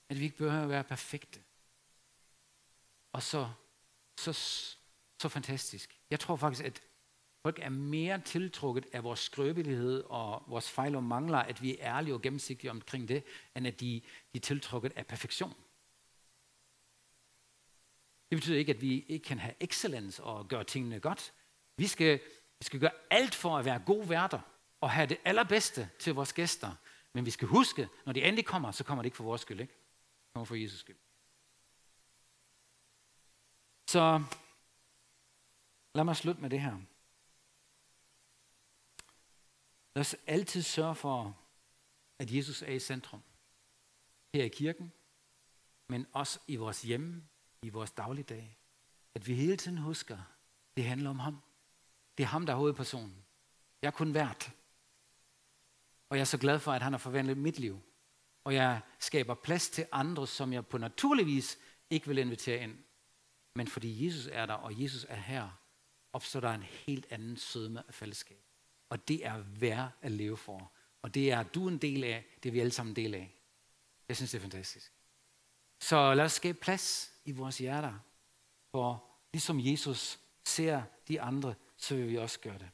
At 0.09 0.19
vi 0.19 0.23
ikke 0.23 0.37
behøver 0.37 0.63
at 0.63 0.69
være 0.69 0.83
perfekte. 0.83 1.43
Og 3.11 3.23
så, 3.23 3.51
så, 4.17 4.33
så 5.21 5.29
fantastisk. 5.29 5.99
Jeg 6.09 6.19
tror 6.19 6.35
faktisk, 6.35 6.65
at 6.65 6.81
folk 7.41 7.59
er 7.59 7.69
mere 7.69 8.21
tiltrukket 8.21 8.85
af 8.93 9.03
vores 9.03 9.19
skrøbelighed 9.19 10.03
og 10.03 10.43
vores 10.47 10.71
fejl 10.71 10.95
og 10.95 11.03
mangler, 11.03 11.37
at 11.37 11.61
vi 11.61 11.77
er 11.79 11.95
ærlige 11.95 12.13
og 12.13 12.21
gennemsigtige 12.21 12.71
omkring 12.71 13.07
det, 13.07 13.23
end 13.55 13.67
at 13.67 13.79
de, 13.79 14.01
de 14.33 14.37
er 14.37 14.39
tiltrukket 14.39 14.93
af 14.95 15.07
perfektion. 15.07 15.53
Det 18.29 18.37
betyder 18.37 18.57
ikke, 18.57 18.73
at 18.73 18.81
vi 18.81 19.05
ikke 19.07 19.25
kan 19.25 19.39
have 19.39 19.55
excellence 19.59 20.23
og 20.23 20.47
gøre 20.47 20.63
tingene 20.63 20.99
godt. 20.99 21.33
Vi 21.77 21.87
skal, 21.87 22.19
vi 22.59 22.63
skal 22.63 22.79
gøre 22.79 22.91
alt 23.09 23.35
for 23.35 23.57
at 23.57 23.65
være 23.65 23.79
gode 23.85 24.09
værter 24.09 24.39
og 24.81 24.91
have 24.91 25.07
det 25.07 25.17
allerbedste 25.25 25.89
til 25.99 26.13
vores 26.13 26.33
gæster. 26.33 26.75
Men 27.13 27.25
vi 27.25 27.31
skal 27.31 27.47
huske, 27.47 27.89
når 28.05 28.13
de 28.13 28.23
endelig 28.23 28.45
kommer, 28.45 28.71
så 28.71 28.83
kommer 28.83 29.01
det 29.01 29.07
ikke 29.07 29.17
for 29.17 29.23
vores 29.23 29.41
skyld, 29.41 29.59
ikke? 29.59 29.73
Det 29.73 30.33
kommer 30.33 30.45
for 30.45 30.55
Jesus 30.55 30.79
skyld. 30.79 30.97
Så 33.87 34.23
lad 35.95 36.03
mig 36.03 36.15
slutte 36.15 36.41
med 36.41 36.49
det 36.49 36.61
her. 36.61 36.77
Lad 39.95 40.01
os 40.01 40.15
altid 40.27 40.61
sørge 40.61 40.95
for, 40.95 41.37
at 42.19 42.31
Jesus 42.31 42.61
er 42.61 42.71
i 42.71 42.79
centrum. 42.79 43.21
Her 44.33 44.43
i 44.43 44.47
kirken, 44.47 44.91
men 45.87 46.05
også 46.11 46.39
i 46.47 46.55
vores 46.55 46.81
hjem, 46.81 47.23
i 47.61 47.69
vores 47.69 47.91
dagligdag. 47.91 48.57
At 49.15 49.27
vi 49.27 49.35
hele 49.35 49.57
tiden 49.57 49.77
husker, 49.77 50.17
det 50.77 50.85
handler 50.85 51.09
om 51.09 51.19
ham. 51.19 51.41
Det 52.17 52.23
er 52.23 52.27
ham, 52.27 52.45
der 52.45 52.53
er 52.53 52.57
hovedpersonen. 52.57 53.25
Jeg 53.81 53.87
er 53.87 53.91
kun 53.91 54.13
vært. 54.13 54.51
Og 56.09 56.17
jeg 56.17 56.21
er 56.21 56.25
så 56.25 56.37
glad 56.37 56.59
for, 56.59 56.71
at 56.71 56.81
han 56.81 56.93
har 56.93 56.97
forvandlet 56.97 57.37
mit 57.37 57.59
liv. 57.59 57.81
Og 58.43 58.53
jeg 58.53 58.81
skaber 58.99 59.33
plads 59.33 59.69
til 59.69 59.87
andre, 59.91 60.27
som 60.27 60.53
jeg 60.53 60.67
på 60.67 60.77
naturlig 60.77 61.25
vis 61.25 61.57
ikke 61.89 62.07
vil 62.07 62.17
invitere 62.17 62.63
ind. 62.63 62.77
Men 63.55 63.67
fordi 63.67 64.05
Jesus 64.05 64.27
er 64.31 64.45
der, 64.45 64.53
og 64.53 64.81
Jesus 64.81 65.05
er 65.09 65.15
her, 65.15 65.49
opstår 66.13 66.39
der 66.39 66.53
en 66.53 66.63
helt 66.63 67.05
anden 67.09 67.37
sødme 67.37 67.83
af 67.87 67.93
fællesskab. 67.93 68.48
Og 68.89 69.07
det 69.07 69.25
er 69.25 69.37
værd 69.37 69.91
at 70.01 70.11
leve 70.11 70.37
for. 70.37 70.71
Og 71.01 71.13
det 71.13 71.31
er 71.31 71.43
du 71.43 71.67
en 71.67 71.77
del 71.77 72.03
af, 72.03 72.25
det 72.43 72.49
er 72.49 72.53
vi 72.53 72.59
alle 72.59 72.71
sammen 72.71 72.91
en 72.91 72.95
del 72.95 73.15
af. 73.15 73.35
Jeg 74.07 74.15
synes, 74.15 74.31
det 74.31 74.37
er 74.37 74.41
fantastisk. 74.41 74.93
Så 75.79 76.13
lad 76.13 76.25
os 76.25 76.31
skabe 76.31 76.57
plads 76.59 77.11
i 77.25 77.31
vores 77.31 77.57
hjerter, 77.57 77.99
for 78.71 79.05
ligesom 79.33 79.59
Jesus 79.59 80.19
ser 80.45 80.83
de 81.07 81.21
andre, 81.21 81.55
så 81.77 81.95
vil 81.95 82.09
vi 82.09 82.17
også 82.17 82.39
gøre 82.39 82.57
det. 82.57 82.69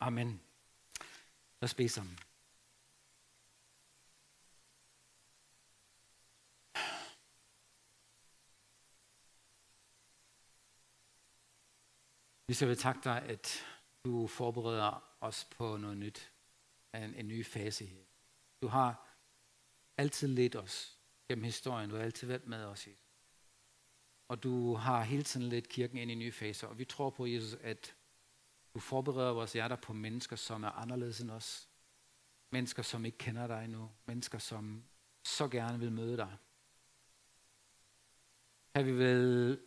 Amen. 0.00 0.40
Lad 1.60 1.68
os 1.68 1.74
bede 1.74 1.88
sammen. 1.88 2.18
Vi 12.46 12.54
skal 12.54 12.68
vil 12.68 12.78
takke 12.78 13.00
dig, 13.04 13.22
at 13.22 13.64
du 14.08 14.26
forbereder 14.26 15.16
os 15.20 15.44
på 15.44 15.76
noget 15.76 15.96
nyt. 15.96 16.32
En, 16.94 17.14
en 17.14 17.28
ny 17.28 17.46
fase 17.46 17.86
her. 17.86 18.04
Du 18.62 18.68
har 18.68 19.08
altid 19.96 20.28
ledt 20.28 20.56
os 20.56 20.98
gennem 21.28 21.44
historien. 21.44 21.90
Du 21.90 21.96
har 21.96 22.02
altid 22.02 22.26
været 22.26 22.46
med 22.46 22.64
os, 22.64 22.86
Jesus. 22.86 23.02
Og 24.28 24.42
du 24.42 24.74
har 24.74 25.02
hele 25.02 25.22
tiden 25.22 25.48
ledt 25.48 25.68
kirken 25.68 25.98
ind 25.98 26.10
i 26.10 26.14
nye 26.14 26.32
faser. 26.32 26.66
Og 26.66 26.78
vi 26.78 26.84
tror 26.84 27.10
på, 27.10 27.26
Jesus, 27.26 27.58
at 27.60 27.94
du 28.74 28.78
forbereder 28.80 29.30
vores 29.30 29.52
hjerter 29.52 29.76
på 29.76 29.92
mennesker, 29.92 30.36
som 30.36 30.64
er 30.64 30.70
anderledes 30.70 31.20
end 31.20 31.30
os. 31.30 31.68
Mennesker, 32.50 32.82
som 32.82 33.04
ikke 33.04 33.18
kender 33.18 33.46
dig 33.46 33.64
endnu. 33.64 33.90
Mennesker, 34.06 34.38
som 34.38 34.84
så 35.24 35.48
gerne 35.48 35.78
vil 35.78 35.92
møde 35.92 36.16
dig. 36.16 36.36
Her 38.76 38.82
vi 38.82 38.92
vil 38.92 39.60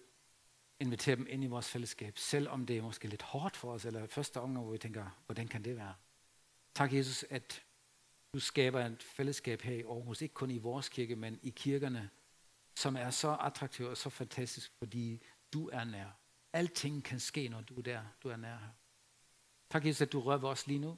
invitere 0.82 1.16
dem 1.16 1.28
ind 1.30 1.44
i 1.44 1.48
vores 1.48 1.70
fællesskab, 1.70 2.18
selvom 2.18 2.66
det 2.66 2.78
er 2.78 2.82
måske 2.82 3.08
lidt 3.08 3.22
hårdt 3.22 3.58
for 3.58 3.74
os, 3.74 3.86
eller 3.86 4.08
første 4.08 4.40
omgang, 4.40 4.66
hvor 4.66 4.72
vi 4.72 4.78
tænker, 4.78 5.22
hvordan 5.26 5.48
kan 5.48 5.64
det 5.64 5.76
være? 5.76 5.96
Tak, 6.76 6.94
Jesus, 6.94 7.24
at 7.30 7.64
du 8.34 8.40
skaber 8.40 8.86
et 8.86 9.04
fællesskab 9.04 9.62
her 9.62 9.76
i 9.76 9.82
Aarhus, 9.82 10.22
ikke 10.22 10.34
kun 10.34 10.52
i 10.52 10.58
vores 10.58 10.90
kirke, 10.90 11.16
men 11.16 11.40
i 11.44 11.50
kirkerne, 11.50 12.10
som 12.76 12.96
er 12.96 13.10
så 13.10 13.36
attraktiv 13.36 13.86
og 13.86 13.98
så 13.98 14.10
fantastisk, 14.10 14.72
fordi 14.78 15.22
du 15.54 15.70
er 15.70 15.84
nær. 15.84 16.10
Alting 16.54 17.04
kan 17.04 17.20
ske, 17.20 17.50
når 17.50 17.62
du 17.62 17.76
er 17.78 17.82
der. 17.82 18.06
Du 18.24 18.30
er 18.30 18.38
nær 18.38 18.58
her. 18.58 18.70
Tak, 19.70 19.86
Jesus, 19.86 20.02
at 20.02 20.12
du 20.12 20.22
rører 20.22 20.44
os 20.44 20.68
lige 20.68 20.80
nu. 20.80 20.98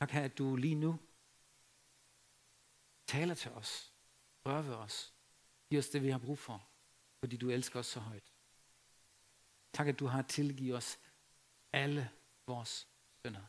Tak, 0.00 0.14
at 0.14 0.38
du 0.38 0.56
lige 0.56 0.74
nu 0.74 0.98
taler 3.06 3.34
til 3.34 3.50
os. 3.50 3.92
rører 4.46 4.62
ved 4.62 4.74
os. 4.74 5.14
giver 5.70 5.82
os 5.82 5.88
det, 5.88 6.02
vi 6.02 6.10
har 6.10 6.18
brug 6.18 6.38
for 6.38 6.75
fordi 7.26 7.36
du 7.36 7.50
elsker 7.50 7.78
os 7.78 7.86
så 7.86 8.00
højt. 8.00 8.32
Tak, 9.72 9.86
at 9.86 9.98
du 9.98 10.06
har 10.06 10.22
tilgivet 10.22 10.76
os 10.76 10.98
alle 11.72 12.10
vores 12.46 12.88
synder. 13.24 13.46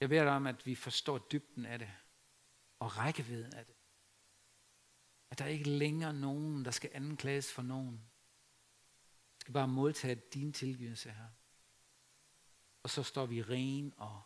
Jeg 0.00 0.08
beder 0.08 0.24
dig 0.24 0.32
om, 0.32 0.46
at 0.46 0.66
vi 0.66 0.74
forstår 0.74 1.18
dybden 1.18 1.66
af 1.66 1.78
det, 1.78 1.90
og 2.78 2.98
rækkevidden 2.98 3.54
af 3.54 3.66
det. 3.66 3.74
At 5.30 5.38
der 5.38 5.46
ikke 5.46 5.70
længere 5.70 6.14
nogen, 6.14 6.64
der 6.64 6.70
skal 6.70 6.90
anklages 6.94 7.52
for 7.52 7.62
nogen. 7.62 7.96
Vi 9.36 9.40
skal 9.40 9.54
bare 9.54 9.68
modtage 9.68 10.14
din 10.14 10.52
tilgivelse 10.52 11.10
her. 11.10 11.28
Og 12.82 12.90
så 12.90 13.02
står 13.02 13.26
vi 13.26 13.42
ren 13.42 13.92
og 13.96 14.22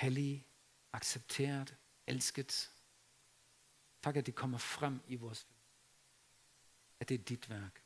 hellige, 0.00 0.46
accepteret, 0.92 1.76
elsket. 2.06 2.70
Tak, 4.02 4.16
at 4.16 4.26
det 4.26 4.34
kommer 4.34 4.58
frem 4.58 5.00
i 5.06 5.16
vores 5.16 5.46
at 5.50 5.57
det 7.04 7.20
er 7.20 7.24
dit 7.24 7.50
værk. 7.50 7.82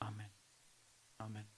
Amen. 0.00 0.30
Amen. 1.18 1.55